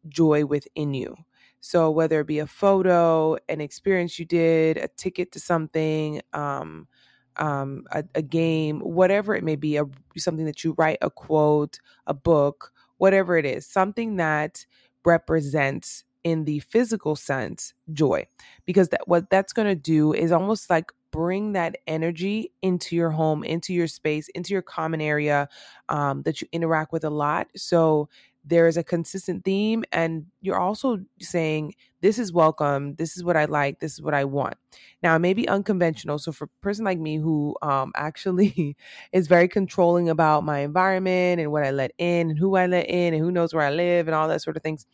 joy 0.09 0.45
within 0.45 0.95
you 0.95 1.17
so 1.65 1.93
whether 1.93 2.19
it 2.19 2.27
be 2.27 2.41
a 2.41 2.47
photo, 2.47 3.37
an 3.49 3.61
experience 3.61 4.19
you 4.19 4.25
did, 4.25 4.77
a 4.79 4.89
ticket 4.89 5.31
to 5.31 5.39
something, 5.39 6.21
um, 6.33 6.89
um, 7.37 7.85
a, 7.93 8.03
a, 8.17 8.21
game, 8.21 8.81
whatever 8.81 9.33
it 9.37 9.45
may 9.45 9.55
be, 9.55 9.77
a, 9.77 9.85
something 10.17 10.45
that 10.45 10.65
you 10.65 10.75
write, 10.77 10.99
a 11.03 11.09
quote, 11.09 11.79
a 12.09 12.15
book, 12.15 12.73
whatever 12.99 13.39
it 13.39 13.47
is, 13.47 13.65
something 13.65 14.17
that 14.17 14.67
represents 15.05 16.03
in 16.25 16.45
the 16.47 16.59
physical 16.59 17.15
sense 17.15 17.75
joy, 17.93 18.27
because 18.67 18.89
that 18.89 19.07
what 19.07 19.31
that's 19.31 19.53
going 19.53 19.69
to 19.69 19.77
do 19.77 20.13
is 20.13 20.33
almost 20.33 20.69
like 20.69 20.91
bring 21.13 21.53
that 21.53 21.77
energy 21.87 22.51
into 22.63 22.97
your 22.97 23.11
home, 23.11 23.45
into 23.45 23.73
your 23.73 23.87
space, 23.87 24.29
into 24.31 24.53
your 24.53 24.63
common 24.63 25.01
area 25.01 25.49
um, 25.89 26.23
that 26.23 26.41
you 26.41 26.49
interact 26.51 26.93
with 26.93 27.05
a 27.05 27.11
lot. 27.11 27.47
So 27.55 28.09
there 28.45 28.67
is 28.67 28.77
a 28.77 28.83
consistent 28.83 29.45
theme 29.45 29.85
and 29.93 30.27
you're 30.41 30.59
also 30.59 30.99
saying 31.21 31.75
this 32.01 32.19
is 32.19 32.33
welcome 32.33 32.95
this 32.97 33.17
is 33.17 33.23
what 33.23 33.37
i 33.37 33.45
like 33.45 33.79
this 33.79 33.93
is 33.93 34.03
what 34.03 34.15
i 34.15 34.25
want. 34.25 34.55
Now 35.03 35.15
it 35.15 35.21
may 35.21 35.33
be 35.33 35.49
unconventional 35.49 36.19
so 36.19 36.33
for 36.33 36.45
a 36.45 36.63
person 36.63 36.85
like 36.85 36.99
me 36.99 37.17
who 37.17 37.57
um, 37.63 37.93
actually 37.95 38.77
is 39.13 39.29
very 39.29 39.49
controlling 39.49 40.09
about 40.09 40.45
my 40.45 40.61
environment 40.61 41.41
and 41.41 41.53
what 41.53 41.65
i 41.65 41.71
let 41.71 41.93
in 41.99 42.31
and 42.31 42.39
who 42.39 42.57
i 42.57 42.67
let 42.67 42.89
in 42.89 43.15
and 43.15 43.23
who 43.23 43.31
knows 43.31 43.55
where 43.55 43.67
i 43.67 43.71
live 43.71 44.09
and 44.09 44.15
all 44.15 44.29
that 44.29 44.43
sort 44.43 44.57
of 44.57 44.63
things 44.63 44.87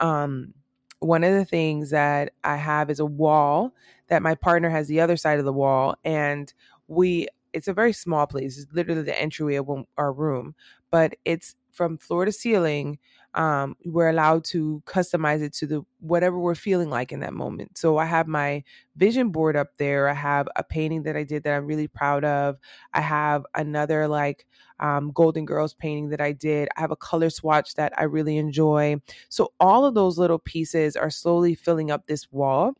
um, 0.00 0.54
one 1.00 1.24
of 1.24 1.34
the 1.34 1.44
things 1.44 1.90
that 1.90 2.32
i 2.44 2.56
have 2.56 2.90
is 2.90 3.00
a 3.00 3.06
wall 3.06 3.72
that 4.08 4.22
my 4.22 4.34
partner 4.34 4.70
has 4.70 4.86
the 4.86 5.00
other 5.00 5.16
side 5.16 5.38
of 5.38 5.44
the 5.44 5.52
wall 5.52 5.96
and 6.04 6.54
we 6.86 7.26
it's 7.52 7.68
a 7.68 7.72
very 7.72 7.92
small 7.92 8.26
place 8.26 8.58
it's 8.58 8.72
literally 8.72 9.02
the 9.02 9.20
entryway 9.20 9.56
of 9.56 9.68
our 9.98 10.12
room 10.12 10.54
but 10.90 11.14
it's 11.24 11.56
from 11.72 11.98
floor 11.98 12.24
to 12.24 12.32
ceiling 12.32 12.98
um, 13.34 13.76
we're 13.86 14.10
allowed 14.10 14.44
to 14.44 14.82
customize 14.84 15.40
it 15.40 15.54
to 15.54 15.66
the 15.66 15.82
whatever 16.00 16.38
we're 16.38 16.54
feeling 16.54 16.90
like 16.90 17.12
in 17.12 17.20
that 17.20 17.32
moment. 17.32 17.78
So 17.78 17.96
i 17.96 18.04
have 18.04 18.26
my 18.26 18.62
vision 18.96 19.30
board 19.30 19.56
up 19.56 19.68
there 19.78 20.08
i 20.08 20.12
have 20.12 20.48
a 20.56 20.62
painting 20.62 21.02
that 21.04 21.16
i 21.16 21.24
did 21.24 21.44
that 21.44 21.54
i'm 21.54 21.66
really 21.66 21.88
proud 21.88 22.24
of 22.24 22.58
i 22.92 23.00
have 23.00 23.44
another 23.54 24.06
like 24.06 24.46
um, 24.80 25.12
golden 25.12 25.46
girls 25.46 25.72
painting 25.74 26.10
that 26.10 26.20
i 26.20 26.32
did 26.32 26.68
i 26.76 26.80
have 26.80 26.90
a 26.90 26.96
color 26.96 27.30
swatch 27.30 27.74
that 27.74 27.92
i 27.98 28.04
really 28.04 28.36
enjoy. 28.36 28.96
So 29.28 29.52
all 29.60 29.84
of 29.84 29.94
those 29.94 30.18
little 30.18 30.38
pieces 30.38 30.96
are 30.96 31.10
slowly 31.10 31.54
filling 31.54 31.90
up 31.90 32.06
this 32.06 32.30
wall 32.32 32.74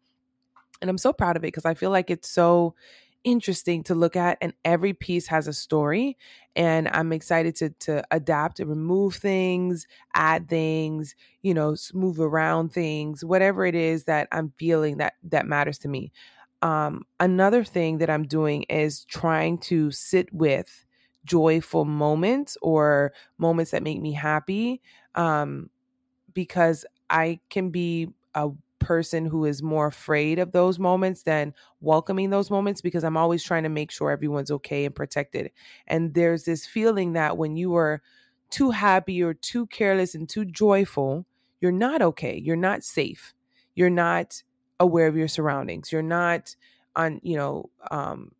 and 0.80 0.90
i'm 0.90 0.98
so 0.98 1.12
proud 1.12 1.36
of 1.36 1.42
it 1.42 1.48
because 1.48 1.64
i 1.64 1.74
feel 1.74 1.90
like 1.90 2.10
it's 2.10 2.28
so 2.28 2.74
interesting 3.24 3.82
to 3.84 3.94
look 3.94 4.16
at 4.16 4.36
and 4.40 4.52
every 4.64 4.92
piece 4.92 5.26
has 5.28 5.46
a 5.46 5.52
story 5.52 6.16
and 6.56 6.88
i'm 6.88 7.12
excited 7.12 7.54
to 7.54 7.70
to 7.78 8.02
adapt 8.10 8.58
and 8.58 8.68
remove 8.68 9.14
things 9.14 9.86
add 10.14 10.48
things 10.48 11.14
you 11.42 11.54
know 11.54 11.76
move 11.94 12.18
around 12.20 12.72
things 12.72 13.24
whatever 13.24 13.64
it 13.64 13.74
is 13.76 14.04
that 14.04 14.26
i'm 14.32 14.52
feeling 14.58 14.96
that 14.98 15.14
that 15.22 15.46
matters 15.46 15.78
to 15.78 15.88
me. 15.88 16.10
Um 16.62 17.02
another 17.20 17.64
thing 17.64 17.98
that 17.98 18.10
i'm 18.10 18.24
doing 18.24 18.64
is 18.64 19.04
trying 19.04 19.58
to 19.58 19.90
sit 19.90 20.32
with 20.32 20.84
joyful 21.24 21.84
moments 21.84 22.56
or 22.62 23.12
moments 23.38 23.70
that 23.70 23.82
make 23.82 24.00
me 24.00 24.12
happy 24.12 24.80
um 25.14 25.70
because 26.34 26.84
i 27.10 27.38
can 27.50 27.70
be 27.70 28.08
a 28.34 28.50
person 28.82 29.26
who 29.26 29.44
is 29.44 29.62
more 29.62 29.86
afraid 29.86 30.38
of 30.38 30.52
those 30.52 30.78
moments 30.78 31.22
than 31.22 31.54
welcoming 31.80 32.30
those 32.30 32.50
moments 32.50 32.80
because 32.80 33.04
I'm 33.04 33.16
always 33.16 33.42
trying 33.42 33.62
to 33.62 33.68
make 33.68 33.90
sure 33.90 34.10
everyone's 34.10 34.50
okay 34.50 34.84
and 34.84 34.94
protected. 34.94 35.50
And 35.86 36.14
there's 36.14 36.44
this 36.44 36.66
feeling 36.66 37.14
that 37.14 37.36
when 37.36 37.56
you 37.56 37.74
are 37.76 38.02
too 38.50 38.70
happy 38.70 39.22
or 39.22 39.34
too 39.34 39.66
careless 39.66 40.14
and 40.14 40.28
too 40.28 40.44
joyful, 40.44 41.26
you're 41.60 41.72
not 41.72 42.02
okay. 42.02 42.36
You're 42.36 42.56
not 42.56 42.84
safe. 42.84 43.34
You're 43.74 43.90
not 43.90 44.42
aware 44.78 45.06
of 45.06 45.16
your 45.16 45.28
surroundings. 45.28 45.90
You're 45.92 46.02
not 46.02 46.54
on, 46.94 47.20
you 47.22 47.36
know, 47.36 47.70
um, 47.90 48.32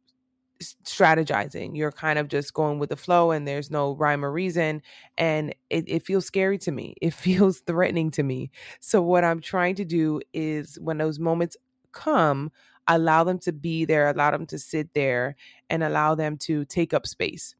strategizing. 0.62 1.77
You're 1.77 1.92
kind 1.92 2.18
of 2.18 2.29
just 2.29 2.55
going 2.55 2.79
with 2.79 2.90
the 2.90 2.96
flow 2.96 3.31
and 3.31 3.46
there's 3.46 3.70
no 3.70 3.94
rhyme 3.94 4.25
or 4.25 4.33
reason. 4.33 4.83
And 5.18 5.55
it, 5.70 5.85
it 5.88 6.03
feels 6.05 6.27
scary 6.27 6.59
to 6.59 6.72
me. 6.72 6.94
It 7.03 7.14
feels 7.14 7.61
threatening 7.61 8.11
to 8.12 8.22
me. 8.22 8.51
So, 8.81 9.03
what 9.03 9.25
I'm 9.25 9.40
trying 9.40 9.75
to 9.77 9.85
do 9.85 10.20
is 10.33 10.79
when 10.81 10.98
those 10.98 11.18
moments 11.18 11.57
come, 11.92 12.51
allow 12.88 13.25
them 13.25 13.38
to 13.40 13.53
be 13.53 13.85
there, 13.85 14.09
allow 14.09 14.31
them 14.31 14.46
to 14.46 14.59
sit 14.59 14.94
there, 14.94 15.37
and 15.68 15.83
allow 15.83 16.14
them 16.14 16.37
to 16.38 16.64
take 16.64 16.94
up 16.94 17.07
space. 17.07 17.55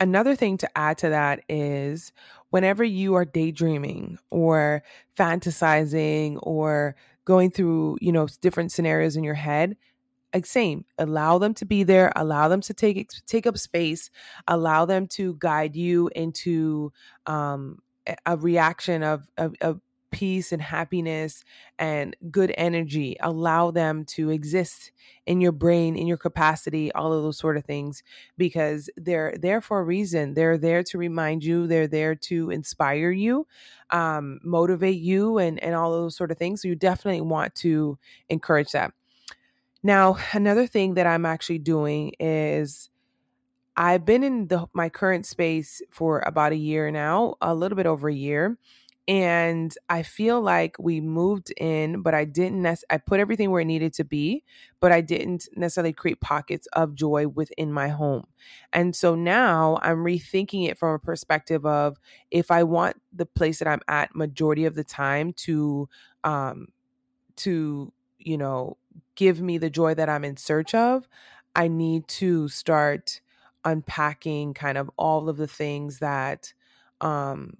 Another 0.00 0.34
thing 0.34 0.58
to 0.58 0.78
add 0.78 0.98
to 0.98 1.08
that 1.10 1.44
is 1.48 2.12
whenever 2.50 2.84
you 2.84 3.14
are 3.14 3.24
daydreaming 3.24 4.18
or 4.30 4.82
fantasizing 5.16 6.38
or 6.42 6.96
going 7.24 7.50
through, 7.50 7.98
you 8.00 8.12
know, 8.12 8.26
different 8.40 8.72
scenarios 8.72 9.16
in 9.16 9.24
your 9.24 9.34
head, 9.34 9.76
same 10.42 10.84
allow 10.98 11.38
them 11.38 11.54
to 11.54 11.64
be 11.64 11.82
there 11.82 12.12
allow 12.16 12.48
them 12.48 12.60
to 12.60 12.74
take 12.74 13.08
take 13.26 13.46
up 13.46 13.56
space 13.56 14.10
allow 14.48 14.84
them 14.84 15.06
to 15.06 15.36
guide 15.38 15.76
you 15.76 16.10
into 16.14 16.92
um, 17.26 17.78
a 18.26 18.36
reaction 18.36 19.02
of, 19.02 19.26
of, 19.38 19.54
of 19.60 19.80
peace 20.14 20.52
and 20.52 20.62
happiness 20.62 21.42
and 21.76 22.14
good 22.30 22.54
energy. 22.56 23.16
Allow 23.18 23.72
them 23.72 24.04
to 24.04 24.30
exist 24.30 24.92
in 25.26 25.40
your 25.40 25.50
brain 25.50 25.96
in 25.96 26.06
your 26.06 26.16
capacity 26.16 26.92
all 26.92 27.12
of 27.12 27.24
those 27.24 27.36
sort 27.36 27.56
of 27.56 27.64
things 27.64 28.04
because 28.38 28.88
they're 28.96 29.34
there 29.40 29.60
for 29.60 29.80
a 29.80 29.82
reason. 29.82 30.34
They're 30.34 30.56
there 30.56 30.84
to 30.84 30.98
remind 30.98 31.42
you. 31.42 31.66
They're 31.66 31.88
there 31.88 32.14
to 32.14 32.50
inspire 32.50 33.10
you 33.10 33.48
um, 33.90 34.38
motivate 34.42 35.00
you 35.00 35.38
and 35.38 35.62
and 35.62 35.74
all 35.74 35.90
those 35.90 36.16
sort 36.16 36.30
of 36.30 36.38
things. 36.38 36.62
So 36.62 36.68
you 36.68 36.76
definitely 36.76 37.20
want 37.20 37.54
to 37.56 37.98
encourage 38.28 38.70
that 38.72 38.92
now, 39.84 40.18
another 40.32 40.66
thing 40.66 40.94
that 40.94 41.06
I'm 41.06 41.26
actually 41.26 41.60
doing 41.60 42.14
is 42.20 42.90
I've 43.76 44.04
been 44.04 44.22
in 44.24 44.48
the 44.48 44.66
my 44.74 44.88
current 44.88 45.26
space 45.26 45.82
for 45.90 46.20
about 46.26 46.52
a 46.52 46.56
year 46.56 46.90
now, 46.90 47.36
a 47.40 47.54
little 47.54 47.76
bit 47.76 47.86
over 47.86 48.08
a 48.08 48.14
year. 48.14 48.58
And 49.06 49.74
I 49.90 50.02
feel 50.02 50.40
like 50.40 50.76
we 50.78 51.00
moved 51.00 51.52
in, 51.58 52.02
but 52.02 52.14
I 52.14 52.24
didn't 52.24 52.62
nec- 52.62 52.84
I 52.90 52.98
put 52.98 53.20
everything 53.20 53.50
where 53.50 53.60
it 53.60 53.66
needed 53.66 53.92
to 53.94 54.04
be, 54.04 54.44
but 54.80 54.92
I 54.92 55.02
didn't 55.02 55.48
necessarily 55.56 55.92
create 55.92 56.20
pockets 56.22 56.68
of 56.72 56.94
joy 56.94 57.28
within 57.28 57.72
my 57.72 57.88
home. 57.88 58.24
And 58.72 58.96
so 58.96 59.14
now 59.14 59.78
I'm 59.82 59.98
rethinking 60.04 60.68
it 60.70 60.78
from 60.78 60.94
a 60.94 60.98
perspective 60.98 61.66
of 61.66 61.98
if 62.30 62.50
I 62.50 62.62
want 62.62 62.96
the 63.12 63.26
place 63.26 63.58
that 63.58 63.68
I'm 63.68 63.82
at 63.88 64.14
majority 64.16 64.64
of 64.64 64.74
the 64.74 64.84
time 64.84 65.32
to 65.44 65.88
um 66.24 66.68
to 67.36 67.92
you 68.24 68.38
know, 68.38 68.76
give 69.16 69.40
me 69.40 69.58
the 69.58 69.70
joy 69.70 69.94
that 69.94 70.08
I'm 70.08 70.24
in 70.24 70.36
search 70.36 70.74
of, 70.74 71.08
I 71.54 71.68
need 71.68 72.08
to 72.08 72.48
start 72.48 73.20
unpacking 73.64 74.54
kind 74.54 74.76
of 74.76 74.90
all 74.98 75.28
of 75.28 75.36
the 75.38 75.46
things 75.46 75.98
that 76.00 76.52
um 77.00 77.56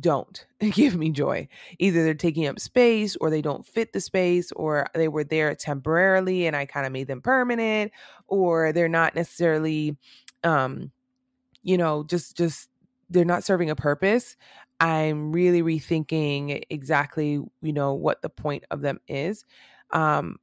don't 0.00 0.46
give 0.60 0.96
me 0.96 1.10
joy. 1.10 1.48
Either 1.78 2.04
they're 2.04 2.14
taking 2.14 2.46
up 2.46 2.58
space 2.58 3.16
or 3.16 3.30
they 3.30 3.42
don't 3.42 3.66
fit 3.66 3.92
the 3.92 4.00
space 4.00 4.52
or 4.52 4.88
they 4.94 5.08
were 5.08 5.24
there 5.24 5.54
temporarily 5.54 6.46
and 6.46 6.56
I 6.56 6.66
kind 6.66 6.86
of 6.86 6.92
made 6.92 7.06
them 7.08 7.22
permanent 7.22 7.92
or 8.26 8.72
they're 8.72 8.88
not 8.88 9.14
necessarily 9.14 9.96
um 10.44 10.90
you 11.62 11.78
know 11.78 12.04
just 12.04 12.36
just 12.36 12.68
they're 13.10 13.24
not 13.24 13.44
serving 13.44 13.70
a 13.70 13.76
purpose. 13.76 14.36
I'm 14.80 15.32
really 15.32 15.62
rethinking 15.62 16.62
exactly, 16.70 17.40
you 17.62 17.72
know, 17.72 17.94
what 17.94 18.20
the 18.22 18.28
point 18.28 18.64
of 18.70 18.82
them 18.82 19.00
is. 19.08 19.44
Um, 19.92 20.38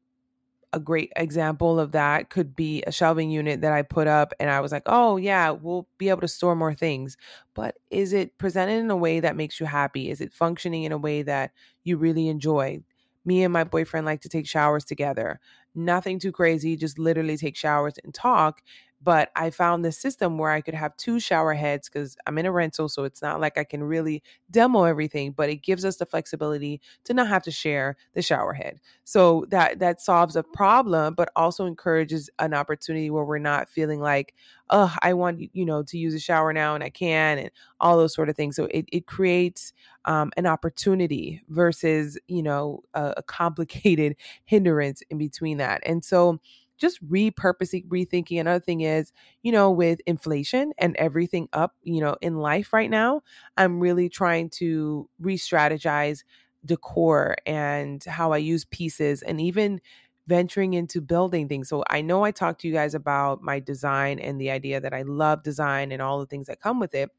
a 0.74 0.80
great 0.80 1.12
example 1.16 1.80
of 1.80 1.92
that 1.92 2.30
could 2.32 2.56
be 2.56 2.84
a 2.88 2.92
shelving 2.92 3.30
unit 3.30 3.62
that 3.62 3.74
I 3.74 3.84
put 3.84 4.08
up 4.08 4.34
and 4.40 4.50
I 4.50 4.60
was 4.60 4.72
like, 4.72 4.84
oh, 4.88 5.18
yeah, 5.18 5.52
we'll 5.52 5.88
be 6.00 6.10
able 6.10 6.22
to 6.22 6.28
store 6.28 6.56
more 6.56 6.74
things. 6.74 7.16
But 7.54 7.78
is 7.92 8.12
it 8.12 8.38
presented 8.40 8.80
in 8.80 8.90
a 8.90 8.98
way 8.98 9.20
that 9.20 9.36
makes 9.36 9.60
you 9.60 9.68
happy? 9.68 10.10
Is 10.10 10.20
it 10.20 10.34
functioning 10.34 10.84
in 10.84 10.92
a 10.92 10.98
way 10.98 11.22
that 11.24 11.52
you 11.84 11.98
really 11.98 12.28
enjoy? 12.28 12.82
Me 13.26 13.44
and 13.44 13.54
my 13.54 13.64
boyfriend 13.64 14.06
like 14.06 14.22
to 14.22 14.30
take 14.30 14.48
showers 14.48 14.84
together. 14.84 15.40
Nothing 15.76 16.20
too 16.20 16.32
crazy, 16.32 16.76
just 16.76 16.98
literally 17.00 17.38
take 17.38 17.56
showers 17.56 17.94
and 18.04 18.14
talk 18.14 18.62
but 19.04 19.32
I 19.36 19.50
found 19.50 19.84
this 19.84 19.98
system 19.98 20.38
where 20.38 20.52
I 20.52 20.62
could 20.62 20.74
have 20.74 20.96
two 20.96 21.20
shower 21.20 21.54
heads 21.54 21.90
because 21.90 22.16
I'm 22.26 22.38
in 22.38 22.46
a 22.46 22.52
rental. 22.52 22.88
So 22.88 23.04
it's 23.04 23.22
not 23.22 23.42
like 23.42 23.58
I 23.58 23.64
can 23.64 23.84
really 23.84 24.24
demo 24.50 24.84
everything, 24.84 25.32
but 25.32 25.50
it 25.50 25.58
gives 25.58 25.84
us 25.84 25.98
the 25.98 26.06
flexibility 26.06 26.80
to 27.04 27.14
not 27.14 27.28
have 27.28 27.44
to 27.44 27.52
share 27.52 27.98
the 28.14 28.22
shower 28.22 28.54
head. 28.54 28.80
So 29.04 29.46
that 29.50 29.80
that 29.80 30.02
solves 30.02 30.36
a 30.36 30.44
problem, 30.44 31.16
but 31.16 31.30
also 31.36 31.66
encourages 31.66 32.30
an 32.40 32.54
opportunity 32.54 33.10
where 33.10 33.26
we're 33.26 33.40
not 33.40 33.68
feeling 33.70 34.00
like, 34.00 34.34
oh, 34.70 34.96
I 35.02 35.14
want, 35.14 35.42
you 35.54 35.66
know, 35.66 35.84
to 35.84 35.98
use 35.98 36.14
a 36.14 36.20
shower 36.20 36.54
now 36.54 36.74
and 36.76 36.84
I 36.84 36.90
can 36.90 37.38
and 37.38 37.52
all 37.80 37.98
those 37.98 38.14
sort 38.14 38.30
of 38.30 38.36
things. 38.36 38.56
So 38.56 38.66
it, 38.72 38.86
it 38.92 39.06
creates 39.08 39.74
um, 40.06 40.32
an 40.38 40.46
opportunity 40.46 41.42
versus, 41.50 42.18
you 42.28 42.44
know, 42.44 42.82
a, 42.94 43.16
a 43.18 43.24
complicated 43.24 44.16
hindrance 44.46 45.02
in 45.10 45.18
between 45.18 45.58
that. 45.58 45.82
And 45.86 46.04
so 46.04 46.40
just 46.84 47.02
repurposing, 47.08 47.88
rethinking. 47.88 48.42
Another 48.42 48.60
thing 48.60 48.82
is, 48.82 49.14
you 49.42 49.54
know, 49.54 49.72
with 49.72 50.02
inflation 50.06 50.74
and 50.78 50.98
everything 50.98 51.48
up, 51.54 51.74
you 51.82 52.02
know, 52.02 52.18
in 52.22 52.40
life 52.40 52.74
right 52.74 52.90
now, 52.90 53.22
I'm 53.56 53.80
really 53.80 54.10
trying 54.10 54.50
to 54.62 55.10
re 55.18 55.38
strategize 55.38 56.24
decor 56.66 57.38
and 57.46 58.04
how 58.04 58.34
I 58.34 58.38
use 58.38 58.66
pieces 58.66 59.22
and 59.22 59.40
even 59.40 59.80
venturing 60.28 60.74
into 60.74 61.00
building 61.00 61.48
things. 61.48 61.70
So 61.70 61.86
I 61.90 62.02
know 62.02 62.24
I 62.26 62.32
talked 62.32 62.60
to 62.62 62.68
you 62.68 62.74
guys 62.74 62.94
about 62.94 63.42
my 63.42 63.62
design 63.62 64.20
and 64.20 64.40
the 64.40 64.52
idea 64.52 64.82
that 64.82 64.94
I 64.94 65.04
love 65.04 65.42
design 65.42 65.94
and 65.94 66.02
all 66.02 66.20
the 66.20 66.26
things 66.26 66.48
that 66.48 66.60
come 66.60 66.82
with 66.82 66.94
it 66.94 67.10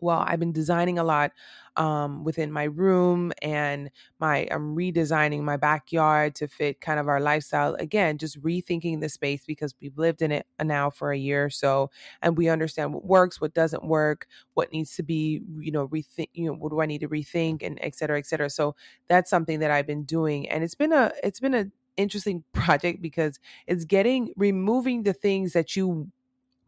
well 0.00 0.24
i've 0.26 0.40
been 0.40 0.52
designing 0.52 0.98
a 0.98 1.04
lot 1.04 1.32
um, 1.76 2.24
within 2.24 2.50
my 2.50 2.64
room 2.64 3.32
and 3.42 3.90
my 4.18 4.48
i'm 4.50 4.74
redesigning 4.74 5.42
my 5.42 5.56
backyard 5.58 6.34
to 6.34 6.48
fit 6.48 6.80
kind 6.80 6.98
of 6.98 7.06
our 7.08 7.20
lifestyle 7.20 7.74
again 7.74 8.16
just 8.16 8.40
rethinking 8.42 9.00
the 9.00 9.08
space 9.10 9.44
because 9.46 9.74
we've 9.80 9.98
lived 9.98 10.22
in 10.22 10.32
it 10.32 10.46
now 10.62 10.88
for 10.88 11.12
a 11.12 11.18
year 11.18 11.44
or 11.44 11.50
so 11.50 11.90
and 12.22 12.36
we 12.38 12.48
understand 12.48 12.94
what 12.94 13.04
works 13.04 13.40
what 13.40 13.52
doesn't 13.52 13.84
work 13.84 14.26
what 14.54 14.72
needs 14.72 14.94
to 14.96 15.02
be 15.02 15.42
you 15.58 15.70
know 15.70 15.86
rethink 15.88 16.28
you 16.32 16.46
know 16.46 16.54
what 16.54 16.70
do 16.70 16.80
i 16.80 16.86
need 16.86 17.00
to 17.00 17.08
rethink 17.08 17.62
and 17.62 17.78
et 17.82 17.94
cetera 17.94 18.18
et 18.18 18.26
cetera 18.26 18.48
so 18.48 18.74
that's 19.08 19.28
something 19.30 19.58
that 19.60 19.70
i've 19.70 19.86
been 19.86 20.04
doing 20.04 20.48
and 20.48 20.64
it's 20.64 20.74
been 20.74 20.92
a 20.92 21.12
it's 21.22 21.40
been 21.40 21.54
a 21.54 21.66
interesting 21.96 22.44
project 22.52 23.00
because 23.02 23.38
it's 23.66 23.84
getting 23.84 24.32
removing 24.36 25.02
the 25.02 25.12
things 25.12 25.52
that 25.52 25.76
you 25.76 26.10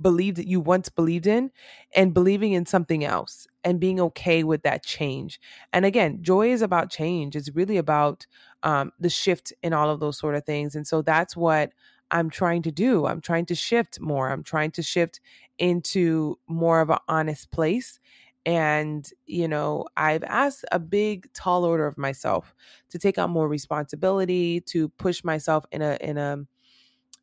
believed 0.00 0.36
that 0.36 0.46
you 0.46 0.60
once 0.60 0.88
believed 0.88 1.26
in 1.26 1.50
and 1.94 2.14
believing 2.14 2.52
in 2.52 2.66
something 2.66 3.04
else 3.04 3.46
and 3.64 3.80
being 3.80 4.00
okay 4.00 4.44
with 4.44 4.62
that 4.62 4.84
change. 4.84 5.40
And 5.72 5.84
again, 5.84 6.22
joy 6.22 6.52
is 6.52 6.62
about 6.62 6.90
change. 6.90 7.36
It's 7.36 7.54
really 7.54 7.76
about 7.76 8.26
um, 8.62 8.92
the 8.98 9.10
shift 9.10 9.52
in 9.62 9.72
all 9.72 9.90
of 9.90 10.00
those 10.00 10.18
sort 10.18 10.34
of 10.34 10.44
things. 10.44 10.74
And 10.74 10.86
so 10.86 11.02
that's 11.02 11.36
what 11.36 11.72
I'm 12.10 12.30
trying 12.30 12.62
to 12.62 12.72
do. 12.72 13.06
I'm 13.06 13.20
trying 13.20 13.46
to 13.46 13.54
shift 13.54 14.00
more. 14.00 14.30
I'm 14.30 14.42
trying 14.42 14.70
to 14.72 14.82
shift 14.82 15.20
into 15.58 16.38
more 16.48 16.80
of 16.80 16.90
an 16.90 16.98
honest 17.08 17.50
place. 17.50 17.98
And, 18.46 19.08
you 19.26 19.46
know, 19.46 19.84
I've 19.96 20.24
asked 20.24 20.64
a 20.72 20.78
big, 20.78 21.30
tall 21.34 21.64
order 21.64 21.86
of 21.86 21.98
myself 21.98 22.54
to 22.90 22.98
take 22.98 23.18
on 23.18 23.30
more 23.30 23.48
responsibility, 23.48 24.60
to 24.62 24.88
push 24.90 25.22
myself 25.22 25.66
in 25.70 25.82
a, 25.82 25.98
in 26.00 26.16
a, 26.16 26.38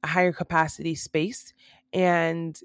a 0.04 0.08
higher 0.08 0.32
capacity 0.32 0.94
space 0.94 1.54
and 1.96 2.60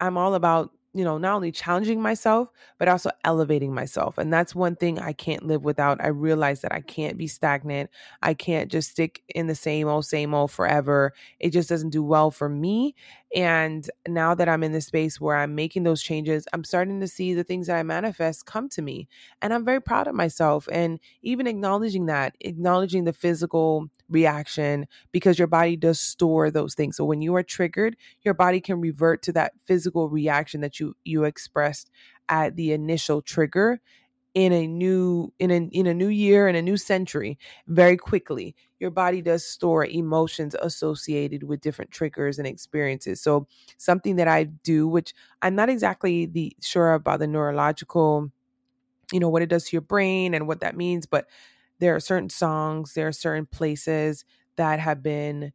I'm 0.00 0.18
all 0.18 0.34
about 0.34 0.72
you 0.94 1.02
know, 1.02 1.18
not 1.18 1.34
only 1.34 1.50
challenging 1.50 2.00
myself, 2.00 2.48
but 2.78 2.86
also 2.86 3.10
elevating 3.24 3.74
myself. 3.74 4.16
And 4.16 4.32
that's 4.32 4.54
one 4.54 4.76
thing 4.76 5.00
I 5.00 5.12
can't 5.12 5.44
live 5.44 5.64
without. 5.64 6.00
I 6.00 6.06
realize 6.06 6.60
that 6.60 6.72
I 6.72 6.80
can't 6.80 7.18
be 7.18 7.26
stagnant. 7.26 7.90
I 8.22 8.32
can't 8.32 8.70
just 8.70 8.92
stick 8.92 9.20
in 9.34 9.48
the 9.48 9.56
same 9.56 9.88
old, 9.88 10.06
same 10.06 10.32
old 10.32 10.52
forever. 10.52 11.12
It 11.40 11.50
just 11.50 11.68
doesn't 11.68 11.90
do 11.90 12.04
well 12.04 12.30
for 12.30 12.48
me. 12.48 12.94
And 13.34 13.90
now 14.06 14.36
that 14.36 14.48
I'm 14.48 14.62
in 14.62 14.70
this 14.70 14.86
space 14.86 15.20
where 15.20 15.36
I'm 15.36 15.56
making 15.56 15.82
those 15.82 16.00
changes, 16.00 16.46
I'm 16.52 16.62
starting 16.62 17.00
to 17.00 17.08
see 17.08 17.34
the 17.34 17.42
things 17.42 17.66
that 17.66 17.76
I 17.76 17.82
manifest 17.82 18.46
come 18.46 18.68
to 18.70 18.82
me. 18.82 19.08
And 19.42 19.52
I'm 19.52 19.64
very 19.64 19.82
proud 19.82 20.06
of 20.06 20.14
myself. 20.14 20.68
And 20.70 21.00
even 21.22 21.48
acknowledging 21.48 22.06
that, 22.06 22.36
acknowledging 22.40 23.02
the 23.02 23.12
physical 23.12 23.88
reaction, 24.14 24.86
because 25.12 25.38
your 25.38 25.48
body 25.48 25.76
does 25.76 26.00
store 26.00 26.50
those 26.50 26.74
things. 26.74 26.96
So 26.96 27.04
when 27.04 27.22
you 27.22 27.34
are 27.36 27.42
triggered, 27.44 27.96
your 28.22 28.34
body 28.34 28.60
can 28.62 28.80
revert 28.80 29.22
to 29.24 29.32
that 29.34 29.52
physical 29.64 30.08
reaction 30.08 30.62
that 30.62 30.80
you 30.80 30.96
you 31.04 31.24
expressed 31.24 31.90
at 32.30 32.56
the 32.56 32.72
initial 32.72 33.22
trigger 33.22 33.80
in 34.34 34.52
a 34.52 34.66
new 34.66 35.32
in 35.38 35.50
a 35.50 35.56
in 35.72 35.86
a 35.86 35.94
new 35.94 36.08
year 36.08 36.48
in 36.48 36.56
a 36.56 36.62
new 36.62 36.76
century 36.76 37.38
very 37.68 37.96
quickly 37.96 38.54
your 38.80 38.90
body 38.90 39.22
does 39.22 39.44
store 39.44 39.84
emotions 39.86 40.56
associated 40.60 41.44
with 41.44 41.60
different 41.60 41.90
triggers 41.92 42.38
and 42.38 42.46
experiences 42.46 43.20
so 43.20 43.46
something 43.78 44.16
that 44.16 44.26
i 44.28 44.44
do 44.44 44.88
which 44.88 45.14
i'm 45.42 45.54
not 45.54 45.68
exactly 45.70 46.26
the 46.26 46.52
sure 46.60 46.94
about 46.94 47.20
the 47.20 47.28
neurological 47.28 48.30
you 49.12 49.20
know 49.20 49.28
what 49.28 49.42
it 49.42 49.48
does 49.48 49.64
to 49.64 49.76
your 49.76 49.82
brain 49.82 50.34
and 50.34 50.46
what 50.46 50.60
that 50.60 50.76
means 50.76 51.06
but 51.06 51.26
there 51.80 51.94
are 51.94 52.00
certain 52.00 52.30
songs 52.30 52.94
there 52.94 53.08
are 53.08 53.12
certain 53.12 53.46
places 53.46 54.24
that 54.56 54.80
have 54.80 55.02
been 55.02 55.52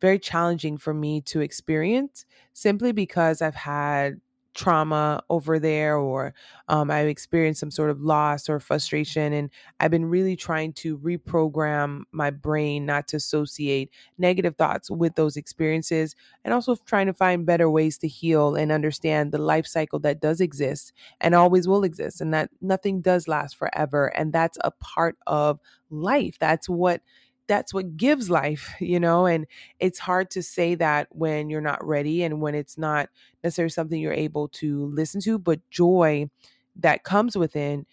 very 0.00 0.18
challenging 0.18 0.76
for 0.76 0.92
me 0.94 1.20
to 1.20 1.40
experience 1.40 2.24
simply 2.52 2.92
because 2.92 3.42
i've 3.42 3.54
had 3.54 4.20
trauma 4.54 5.22
over 5.30 5.58
there 5.58 5.96
or 5.96 6.34
um, 6.68 6.90
I've 6.90 7.06
experienced 7.08 7.60
some 7.60 7.70
sort 7.70 7.90
of 7.90 8.00
loss 8.00 8.48
or 8.48 8.60
frustration. 8.60 9.32
And 9.32 9.50
I've 9.80 9.90
been 9.90 10.04
really 10.06 10.36
trying 10.36 10.72
to 10.74 10.98
reprogram 10.98 12.02
my 12.12 12.30
brain 12.30 12.86
not 12.86 13.08
to 13.08 13.16
associate 13.16 13.90
negative 14.18 14.56
thoughts 14.56 14.90
with 14.90 15.14
those 15.14 15.36
experiences 15.36 16.14
and 16.44 16.52
also 16.52 16.76
trying 16.86 17.06
to 17.06 17.14
find 17.14 17.46
better 17.46 17.70
ways 17.70 17.98
to 17.98 18.08
heal 18.08 18.54
and 18.54 18.72
understand 18.72 19.32
the 19.32 19.38
life 19.38 19.66
cycle 19.66 19.98
that 20.00 20.20
does 20.20 20.40
exist 20.40 20.92
and 21.20 21.34
always 21.34 21.66
will 21.68 21.84
exist 21.84 22.20
and 22.20 22.32
that 22.34 22.50
nothing 22.60 23.00
does 23.00 23.28
last 23.28 23.56
forever. 23.56 24.06
And 24.16 24.32
that's 24.32 24.58
a 24.62 24.70
part 24.70 25.16
of 25.26 25.60
life. 25.90 26.36
That's 26.38 26.68
what 26.68 27.00
that's 27.48 27.74
what 27.74 27.96
gives 27.96 28.30
life, 28.30 28.74
you 28.80 29.00
know, 29.00 29.26
and 29.26 29.46
it's 29.80 29.98
hard 29.98 30.30
to 30.32 30.42
say 30.42 30.74
that 30.76 31.08
when 31.10 31.50
you're 31.50 31.60
not 31.60 31.84
ready 31.86 32.22
and 32.22 32.40
when 32.40 32.54
it's 32.54 32.78
not 32.78 33.08
necessarily 33.44 33.70
something 33.70 34.00
you're 34.00 34.12
able 34.12 34.48
to 34.48 34.86
listen 34.86 35.20
to, 35.22 35.38
but 35.38 35.60
joy 35.70 36.28
that 36.76 37.04
comes 37.04 37.36
within 37.36 37.86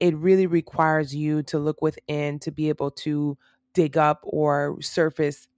it 0.00 0.16
really 0.16 0.46
requires 0.46 1.14
you 1.14 1.42
to 1.44 1.58
look 1.58 1.82
within 1.82 2.38
to 2.40 2.50
be 2.52 2.68
able 2.68 2.90
to 2.90 3.36
dig 3.74 3.96
up 3.96 4.20
or 4.22 4.76
surface 4.80 5.48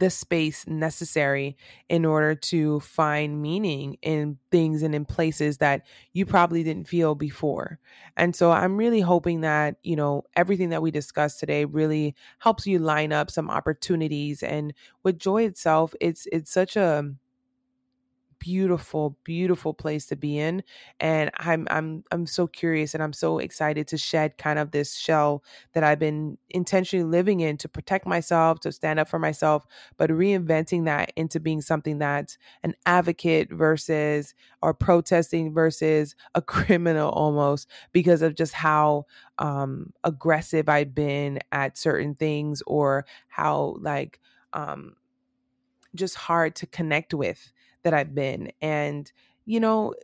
the 0.00 0.10
space 0.10 0.66
necessary 0.66 1.56
in 1.88 2.04
order 2.04 2.34
to 2.34 2.80
find 2.80 3.40
meaning 3.40 3.96
in 4.02 4.38
things 4.50 4.82
and 4.82 4.94
in 4.94 5.04
places 5.04 5.58
that 5.58 5.82
you 6.12 6.26
probably 6.26 6.64
didn't 6.64 6.88
feel 6.88 7.14
before. 7.14 7.78
And 8.16 8.34
so 8.34 8.50
I'm 8.50 8.76
really 8.76 9.00
hoping 9.00 9.42
that, 9.42 9.76
you 9.82 9.96
know, 9.96 10.24
everything 10.36 10.70
that 10.70 10.82
we 10.82 10.90
discussed 10.90 11.38
today 11.40 11.64
really 11.66 12.14
helps 12.40 12.66
you 12.66 12.78
line 12.78 13.12
up 13.12 13.30
some 13.30 13.50
opportunities 13.50 14.42
and 14.42 14.74
with 15.04 15.18
joy 15.18 15.44
itself, 15.44 15.94
it's 16.00 16.26
it's 16.32 16.50
such 16.50 16.76
a 16.76 17.04
beautiful 18.40 19.18
beautiful 19.22 19.74
place 19.74 20.06
to 20.06 20.16
be 20.16 20.38
in 20.38 20.62
and 20.98 21.30
i'm 21.36 21.68
i'm 21.70 22.02
i'm 22.10 22.26
so 22.26 22.46
curious 22.46 22.94
and 22.94 23.02
i'm 23.02 23.12
so 23.12 23.38
excited 23.38 23.86
to 23.86 23.98
shed 23.98 24.36
kind 24.38 24.58
of 24.58 24.70
this 24.70 24.96
shell 24.96 25.44
that 25.74 25.84
i've 25.84 25.98
been 25.98 26.38
intentionally 26.48 27.04
living 27.04 27.40
in 27.40 27.58
to 27.58 27.68
protect 27.68 28.06
myself 28.06 28.58
to 28.58 28.72
stand 28.72 28.98
up 28.98 29.06
for 29.06 29.18
myself 29.18 29.66
but 29.98 30.08
reinventing 30.08 30.86
that 30.86 31.12
into 31.16 31.38
being 31.38 31.60
something 31.60 31.98
that's 31.98 32.38
an 32.62 32.74
advocate 32.86 33.52
versus 33.52 34.34
or 34.62 34.72
protesting 34.72 35.52
versus 35.52 36.16
a 36.34 36.40
criminal 36.40 37.10
almost 37.10 37.68
because 37.92 38.22
of 38.22 38.34
just 38.34 38.54
how 38.54 39.04
um 39.38 39.92
aggressive 40.02 40.66
i've 40.68 40.94
been 40.94 41.38
at 41.52 41.76
certain 41.76 42.14
things 42.14 42.62
or 42.66 43.04
how 43.28 43.76
like 43.80 44.18
um 44.54 44.94
just 45.94 46.14
hard 46.14 46.54
to 46.54 46.66
connect 46.66 47.12
with 47.12 47.52
that 47.82 47.94
I've 47.94 48.14
been. 48.14 48.52
And, 48.60 49.10
you 49.44 49.60
know, 49.60 49.94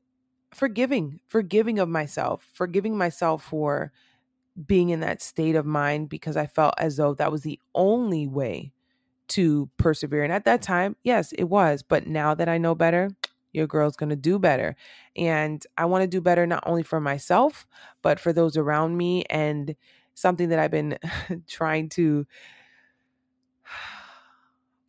forgiving, 0.53 1.21
forgiving 1.27 1.79
of 1.79 1.89
myself, 1.89 2.49
forgiving 2.53 2.97
myself 2.97 3.45
for 3.45 3.93
being 4.67 4.91
in 4.91 5.01
that 5.01 5.23
state 5.23 5.55
of 5.55 5.67
mind 5.67 6.09
because 6.09 6.37
I 6.37 6.47
felt 6.47 6.75
as 6.79 6.97
though 6.97 7.15
that 7.15 7.31
was 7.33 7.43
the 7.43 7.61
only 7.75 8.27
way 8.27 8.73
to 9.29 9.69
persevere. 9.77 10.25
And 10.25 10.33
at 10.33 10.45
that 10.45 10.63
time, 10.63 10.97
yes, 11.03 11.33
it 11.33 11.45
was. 11.45 11.83
But 11.83 12.07
now 12.07 12.35
that 12.35 12.49
I 12.49 12.59
know 12.59 12.75
better, 12.75 13.11
your 13.53 13.67
girl's 13.67 13.97
going 13.97 14.11
to 14.11 14.17
do 14.17 14.39
better. 14.39 14.77
And 15.17 15.67
I 15.77 15.87
want 15.87 16.03
to 16.03 16.09
do 16.09 16.21
better 16.21 16.47
not 16.47 16.65
only 16.67 16.83
for 16.83 17.01
myself, 17.01 17.67
but 18.03 18.21
for 18.21 18.33
those 18.33 18.57
around 18.57 18.97
me. 18.97 19.25
And 19.25 19.75
something 20.15 20.49
that 20.51 20.59
I've 20.59 20.71
been 20.71 20.99
trying 21.49 21.89
to 21.91 22.27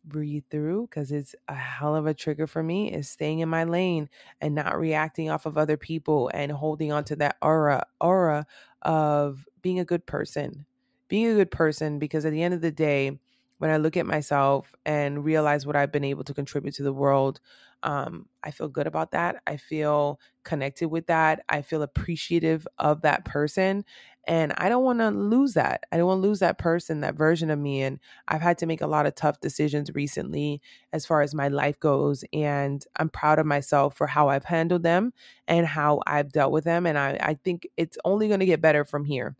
breathe 0.08 0.44
through 0.50 0.82
because 0.88 1.12
it's 1.12 1.34
a 1.48 1.54
hell 1.54 1.94
of 1.94 2.06
a 2.06 2.14
trigger 2.14 2.46
for 2.46 2.62
me 2.62 2.92
is 2.92 3.08
staying 3.08 3.40
in 3.40 3.48
my 3.48 3.64
lane 3.64 4.08
and 4.40 4.54
not 4.54 4.78
reacting 4.78 5.30
off 5.30 5.46
of 5.46 5.58
other 5.58 5.76
people 5.76 6.30
and 6.34 6.52
holding 6.52 6.92
on 6.92 7.04
to 7.04 7.16
that 7.16 7.36
aura 7.42 7.84
aura 8.00 8.46
of 8.82 9.46
being 9.62 9.78
a 9.78 9.84
good 9.84 10.06
person 10.06 10.66
being 11.08 11.26
a 11.26 11.34
good 11.34 11.50
person 11.50 11.98
because 11.98 12.24
at 12.24 12.32
the 12.32 12.42
end 12.42 12.54
of 12.54 12.60
the 12.60 12.72
day 12.72 13.18
when 13.58 13.70
i 13.70 13.76
look 13.76 13.96
at 13.96 14.06
myself 14.06 14.74
and 14.84 15.24
realize 15.24 15.66
what 15.66 15.76
i've 15.76 15.92
been 15.92 16.04
able 16.04 16.24
to 16.24 16.34
contribute 16.34 16.74
to 16.74 16.82
the 16.82 16.92
world 16.92 17.40
um, 17.84 18.28
I 18.42 18.50
feel 18.50 18.68
good 18.68 18.88
about 18.88 19.12
that. 19.12 19.40
I 19.46 19.56
feel 19.56 20.18
connected 20.42 20.88
with 20.88 21.06
that. 21.06 21.44
I 21.48 21.62
feel 21.62 21.82
appreciative 21.82 22.66
of 22.78 23.02
that 23.02 23.24
person. 23.24 23.84
And 24.28 24.52
I 24.58 24.68
don't 24.68 24.84
want 24.84 25.00
to 25.00 25.08
lose 25.08 25.54
that. 25.54 25.84
I 25.90 25.96
don't 25.96 26.06
want 26.06 26.22
to 26.22 26.28
lose 26.28 26.40
that 26.40 26.58
person, 26.58 27.00
that 27.00 27.16
version 27.16 27.50
of 27.50 27.58
me. 27.58 27.82
And 27.82 27.98
I've 28.28 28.42
had 28.42 28.58
to 28.58 28.66
make 28.66 28.82
a 28.82 28.86
lot 28.86 29.06
of 29.06 29.14
tough 29.14 29.40
decisions 29.40 29.90
recently 29.94 30.60
as 30.92 31.06
far 31.06 31.22
as 31.22 31.34
my 31.34 31.48
life 31.48 31.80
goes. 31.80 32.24
And 32.32 32.84
I'm 32.96 33.08
proud 33.08 33.38
of 33.38 33.46
myself 33.46 33.96
for 33.96 34.06
how 34.06 34.28
I've 34.28 34.44
handled 34.44 34.82
them 34.82 35.14
and 35.48 35.66
how 35.66 36.02
I've 36.06 36.30
dealt 36.30 36.52
with 36.52 36.64
them. 36.64 36.86
And 36.86 36.98
I, 36.98 37.18
I 37.20 37.34
think 37.42 37.66
it's 37.78 37.96
only 38.04 38.28
going 38.28 38.40
to 38.40 38.46
get 38.46 38.60
better 38.60 38.84
from 38.84 39.06
here 39.06 39.34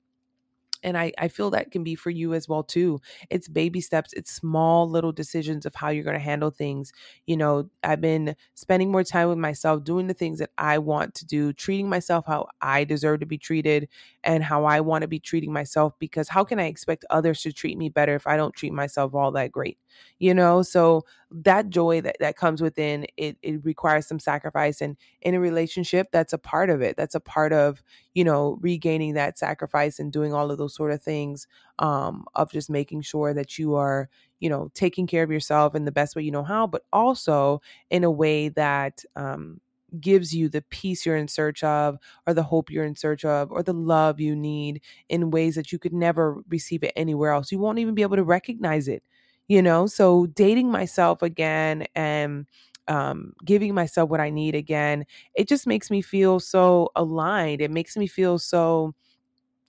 and 0.82 0.96
I, 0.96 1.12
I 1.18 1.28
feel 1.28 1.50
that 1.50 1.70
can 1.70 1.84
be 1.84 1.94
for 1.94 2.10
you 2.10 2.34
as 2.34 2.48
well 2.48 2.62
too. 2.62 3.00
It's 3.30 3.48
baby 3.48 3.80
steps 3.80 4.12
it's 4.12 4.30
small 4.32 4.88
little 4.88 5.12
decisions 5.12 5.66
of 5.66 5.74
how 5.74 5.88
you're 5.88 6.04
going 6.04 6.14
to 6.14 6.20
handle 6.20 6.50
things 6.50 6.92
you 7.26 7.36
know 7.36 7.68
i've 7.84 8.00
been 8.00 8.34
spending 8.54 8.90
more 8.90 9.04
time 9.04 9.28
with 9.28 9.38
myself 9.38 9.84
doing 9.84 10.06
the 10.06 10.14
things 10.14 10.38
that 10.38 10.50
i 10.58 10.78
want 10.78 11.14
to 11.14 11.24
do 11.26 11.52
treating 11.52 11.88
myself 11.88 12.24
how 12.26 12.46
i 12.60 12.84
deserve 12.84 13.20
to 13.20 13.26
be 13.26 13.38
treated 13.38 13.88
and 14.24 14.42
how 14.44 14.64
i 14.64 14.80
want 14.80 15.02
to 15.02 15.08
be 15.08 15.18
treating 15.18 15.52
myself 15.52 15.92
because 15.98 16.28
how 16.28 16.44
can 16.44 16.58
i 16.58 16.64
expect 16.66 17.04
others 17.10 17.42
to 17.42 17.52
treat 17.52 17.76
me 17.78 17.88
better 17.88 18.14
if 18.14 18.26
i 18.26 18.36
don't 18.36 18.54
treat 18.54 18.72
myself 18.72 19.14
all 19.14 19.30
that 19.32 19.52
great 19.52 19.78
you 20.18 20.34
know? 20.34 20.62
So 20.62 21.04
that 21.30 21.68
joy 21.68 22.00
that, 22.00 22.16
that 22.20 22.36
comes 22.36 22.62
within 22.62 23.06
it 23.18 23.36
it 23.42 23.62
requires 23.62 24.06
some 24.06 24.18
sacrifice 24.18 24.80
and 24.80 24.96
in 25.20 25.34
a 25.34 25.40
relationship 25.40 26.06
that's 26.10 26.32
a 26.32 26.38
part 26.38 26.70
of 26.70 26.80
it 26.80 26.96
that's 26.96 27.14
a 27.14 27.20
part 27.20 27.52
of 27.52 27.82
you 28.14 28.24
know 28.24 28.56
regaining 28.62 29.12
that 29.12 29.38
sacrifice 29.38 29.98
and 29.98 30.10
doing 30.10 30.32
all 30.32 30.50
of 30.50 30.56
those 30.68 30.74
sort 30.74 30.92
of 30.92 31.02
things 31.02 31.46
um 31.78 32.26
of 32.34 32.50
just 32.52 32.70
making 32.70 33.00
sure 33.02 33.34
that 33.34 33.58
you 33.58 33.74
are 33.74 34.08
you 34.40 34.48
know 34.48 34.70
taking 34.74 35.06
care 35.06 35.22
of 35.22 35.30
yourself 35.30 35.74
in 35.74 35.84
the 35.84 35.92
best 35.92 36.16
way 36.16 36.22
you 36.22 36.30
know 36.30 36.42
how 36.44 36.66
but 36.66 36.82
also 36.92 37.60
in 37.90 38.04
a 38.04 38.10
way 38.10 38.48
that 38.48 39.04
um 39.16 39.60
gives 40.00 40.34
you 40.34 40.50
the 40.50 40.60
peace 40.62 41.06
you're 41.06 41.16
in 41.16 41.28
search 41.28 41.64
of 41.64 41.96
or 42.26 42.34
the 42.34 42.42
hope 42.42 42.70
you're 42.70 42.84
in 42.84 42.94
search 42.94 43.24
of 43.24 43.50
or 43.50 43.62
the 43.62 43.72
love 43.72 44.20
you 44.20 44.36
need 44.36 44.82
in 45.08 45.30
ways 45.30 45.54
that 45.54 45.72
you 45.72 45.78
could 45.78 45.94
never 45.94 46.42
receive 46.50 46.82
it 46.84 46.92
anywhere 46.94 47.32
else. 47.32 47.50
You 47.50 47.58
won't 47.58 47.78
even 47.78 47.94
be 47.94 48.02
able 48.02 48.16
to 48.16 48.24
recognize 48.24 48.86
it 48.88 49.02
you 49.48 49.62
know? 49.62 49.86
So 49.86 50.26
dating 50.26 50.70
myself 50.70 51.22
again 51.22 51.86
and 51.94 52.46
um, 52.86 53.34
giving 53.44 53.74
myself 53.74 54.08
what 54.08 54.20
i 54.20 54.30
need 54.30 54.54
again 54.54 55.04
it 55.34 55.46
just 55.46 55.66
makes 55.66 55.90
me 55.90 56.00
feel 56.00 56.40
so 56.40 56.88
aligned. 56.96 57.60
It 57.60 57.70
makes 57.70 57.96
me 57.98 58.06
feel 58.06 58.38
so 58.38 58.94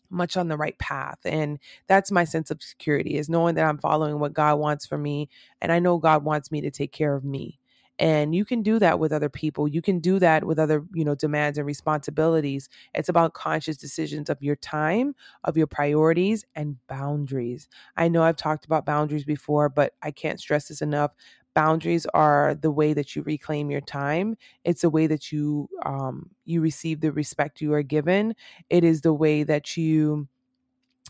much 0.09 0.37
on 0.37 0.47
the 0.47 0.57
right 0.57 0.77
path 0.79 1.19
and 1.25 1.59
that's 1.87 2.11
my 2.11 2.23
sense 2.23 2.51
of 2.51 2.61
security 2.63 3.17
is 3.17 3.29
knowing 3.29 3.55
that 3.55 3.65
i'm 3.65 3.77
following 3.77 4.19
what 4.19 4.33
god 4.33 4.57
wants 4.59 4.85
for 4.85 4.97
me 4.97 5.29
and 5.61 5.71
i 5.71 5.79
know 5.79 5.97
god 5.97 6.23
wants 6.23 6.51
me 6.51 6.61
to 6.61 6.71
take 6.71 6.91
care 6.91 7.15
of 7.15 7.23
me. 7.23 7.59
And 8.01 8.33
you 8.33 8.45
can 8.45 8.61
do 8.61 8.79
that 8.79 8.97
with 8.97 9.11
other 9.11 9.27
people 9.27 9.67
you 9.67 9.81
can 9.81 9.99
do 9.99 10.19
that 10.19 10.45
with 10.45 10.57
other 10.57 10.85
you 10.93 11.03
know 11.03 11.15
demands 11.15 11.57
and 11.57 11.67
responsibilities. 11.67 12.69
It's 12.93 13.09
about 13.09 13.33
conscious 13.33 13.75
decisions 13.75 14.29
of 14.29 14.41
your 14.41 14.55
time 14.55 15.15
of 15.43 15.57
your 15.57 15.67
priorities 15.67 16.45
and 16.55 16.77
boundaries. 16.87 17.67
I 17.97 18.07
know 18.07 18.23
i've 18.23 18.37
talked 18.37 18.63
about 18.65 18.85
boundaries 18.85 19.25
before 19.25 19.67
but 19.67 19.93
i 20.01 20.11
can't 20.11 20.39
stress 20.39 20.69
this 20.69 20.81
enough 20.81 21.11
boundaries 21.55 22.05
are 22.13 22.55
the 22.55 22.71
way 22.71 22.93
that 22.93 23.15
you 23.15 23.21
reclaim 23.23 23.69
your 23.71 23.81
time 23.81 24.35
it's 24.63 24.81
the 24.81 24.89
way 24.89 25.07
that 25.07 25.31
you 25.31 25.67
um 25.85 26.29
you 26.45 26.61
receive 26.61 27.01
the 27.01 27.11
respect 27.11 27.61
you 27.61 27.73
are 27.73 27.83
given 27.83 28.35
it 28.69 28.83
is 28.83 29.01
the 29.01 29.13
way 29.13 29.43
that 29.43 29.75
you 29.77 30.27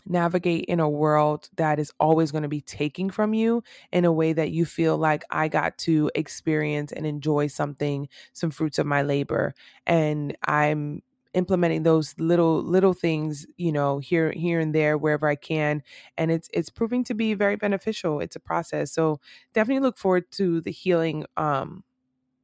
navigate 0.06 0.64
in 0.64 0.80
a 0.80 0.88
world 0.88 1.48
that 1.56 1.78
is 1.78 1.92
always 2.00 2.32
going 2.32 2.42
to 2.42 2.48
be 2.48 2.62
taking 2.62 3.10
from 3.10 3.34
you 3.34 3.62
in 3.92 4.04
a 4.04 4.12
way 4.12 4.32
that 4.32 4.50
you 4.50 4.64
feel 4.64 4.96
like 4.96 5.24
I 5.30 5.48
got 5.48 5.76
to 5.78 6.10
experience 6.14 6.90
and 6.92 7.06
enjoy 7.06 7.48
something, 7.48 8.08
some 8.32 8.50
fruits 8.50 8.78
of 8.78 8.86
my 8.86 9.02
labor. 9.02 9.54
And 9.86 10.36
I'm 10.46 11.02
implementing 11.34 11.84
those 11.84 12.14
little 12.18 12.62
little 12.62 12.92
things 12.92 13.46
you 13.56 13.70
know 13.72 13.98
here 13.98 14.32
here 14.32 14.58
and 14.60 14.74
there 14.74 14.98
wherever 14.98 15.28
i 15.28 15.36
can 15.36 15.82
and 16.18 16.30
it's 16.30 16.48
it's 16.52 16.70
proving 16.70 17.04
to 17.04 17.14
be 17.14 17.34
very 17.34 17.56
beneficial 17.56 18.20
it's 18.20 18.36
a 18.36 18.40
process 18.40 18.92
so 18.92 19.20
definitely 19.54 19.80
look 19.80 19.96
forward 19.98 20.30
to 20.32 20.60
the 20.62 20.72
healing 20.72 21.24
um 21.36 21.84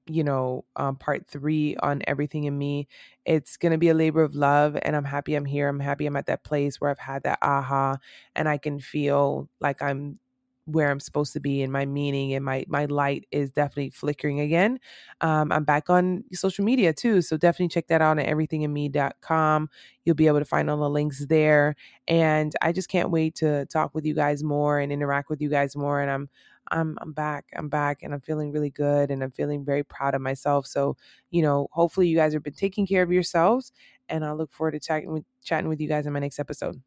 you 0.09 0.22
know, 0.22 0.64
um, 0.77 0.96
part 0.96 1.27
three 1.27 1.77
on 1.83 2.01
everything 2.07 2.44
in 2.44 2.57
me. 2.57 2.87
It's 3.25 3.57
going 3.57 3.72
to 3.72 3.79
be 3.79 3.88
a 3.88 3.94
labor 3.94 4.22
of 4.22 4.35
love, 4.37 4.77
and 4.83 4.94
I'm 4.94 5.05
happy 5.05 5.35
I'm 5.35 5.44
here. 5.44 5.68
I'm 5.68 5.81
happy 5.81 6.07
I'm 6.07 6.16
at 6.16 6.27
that 6.27 6.44
place 6.44 6.81
where 6.81 6.90
I've 6.90 6.99
had 6.99 7.25
that 7.25 7.38
aha, 7.42 7.96
and 8.37 8.49
I 8.49 8.59
can 8.59 8.79
feel 8.79 9.49
like 9.61 9.83
I'm 9.83 10.18
where 10.66 10.90
I'm 10.90 11.00
supposed 11.00 11.33
to 11.33 11.40
be 11.40 11.62
and 11.62 11.72
my 11.72 11.87
meaning 11.87 12.35
and 12.35 12.44
my 12.44 12.64
my 12.68 12.85
light 12.87 13.26
is 13.31 13.50
definitely 13.50 13.90
flickering 13.90 14.40
again. 14.40 14.79
Um, 15.20 15.50
I'm 15.52 15.64
back 15.64 15.88
on 15.88 16.24
social 16.33 16.64
media 16.64 16.92
too, 16.92 17.22
so 17.22 17.37
definitely 17.37 17.68
check 17.68 17.87
that 17.88 18.02
out 18.02 18.18
at 18.18 18.26
everythinginme.com. 18.26 19.70
You'll 20.05 20.14
be 20.14 20.26
able 20.26 20.40
to 20.40 20.44
find 20.44 20.68
all 20.68 20.76
the 20.76 20.90
links 20.90 21.24
there, 21.26 21.76
and 22.09 22.52
I 22.62 22.72
just 22.72 22.88
can't 22.88 23.11
wait 23.11 23.35
to 23.37 23.66
talk 23.66 23.94
with 23.94 24.05
you 24.05 24.14
guys 24.14 24.42
more 24.42 24.79
and 24.81 24.92
interact 24.92 25.31
with 25.31 25.40
you 25.40 25.48
guys 25.48 25.76
more. 25.76 26.00
And 26.00 26.11
I'm 26.11 26.29
I'm 26.70 26.98
I'm 27.00 27.12
back. 27.12 27.46
I'm 27.55 27.68
back 27.68 28.02
and 28.02 28.12
I'm 28.12 28.20
feeling 28.20 28.52
really 28.52 28.70
good 28.70 29.11
and 29.11 29.22
I'm 29.22 29.31
feeling 29.31 29.64
very 29.64 29.85
proud 29.85 30.14
of 30.14 30.20
myself. 30.20 30.66
So, 30.66 30.96
you 31.31 31.42
know, 31.42 31.68
hopefully 31.72 32.09
you 32.09 32.16
guys 32.16 32.33
have 32.33 32.42
been 32.42 32.55
taking 32.55 32.87
care 32.87 33.02
of 33.02 33.12
yourselves 33.12 33.72
and 34.09 34.24
I 34.24 34.33
look 34.33 34.52
forward 34.52 34.72
to 34.72 34.81
chatting 34.81 35.12
with 35.12 35.24
chatting 35.44 35.68
with 35.68 35.81
you 35.81 35.88
guys 35.88 36.07
in 36.07 36.12
my 36.12 36.20
next 36.20 36.38
episode. 36.38 36.81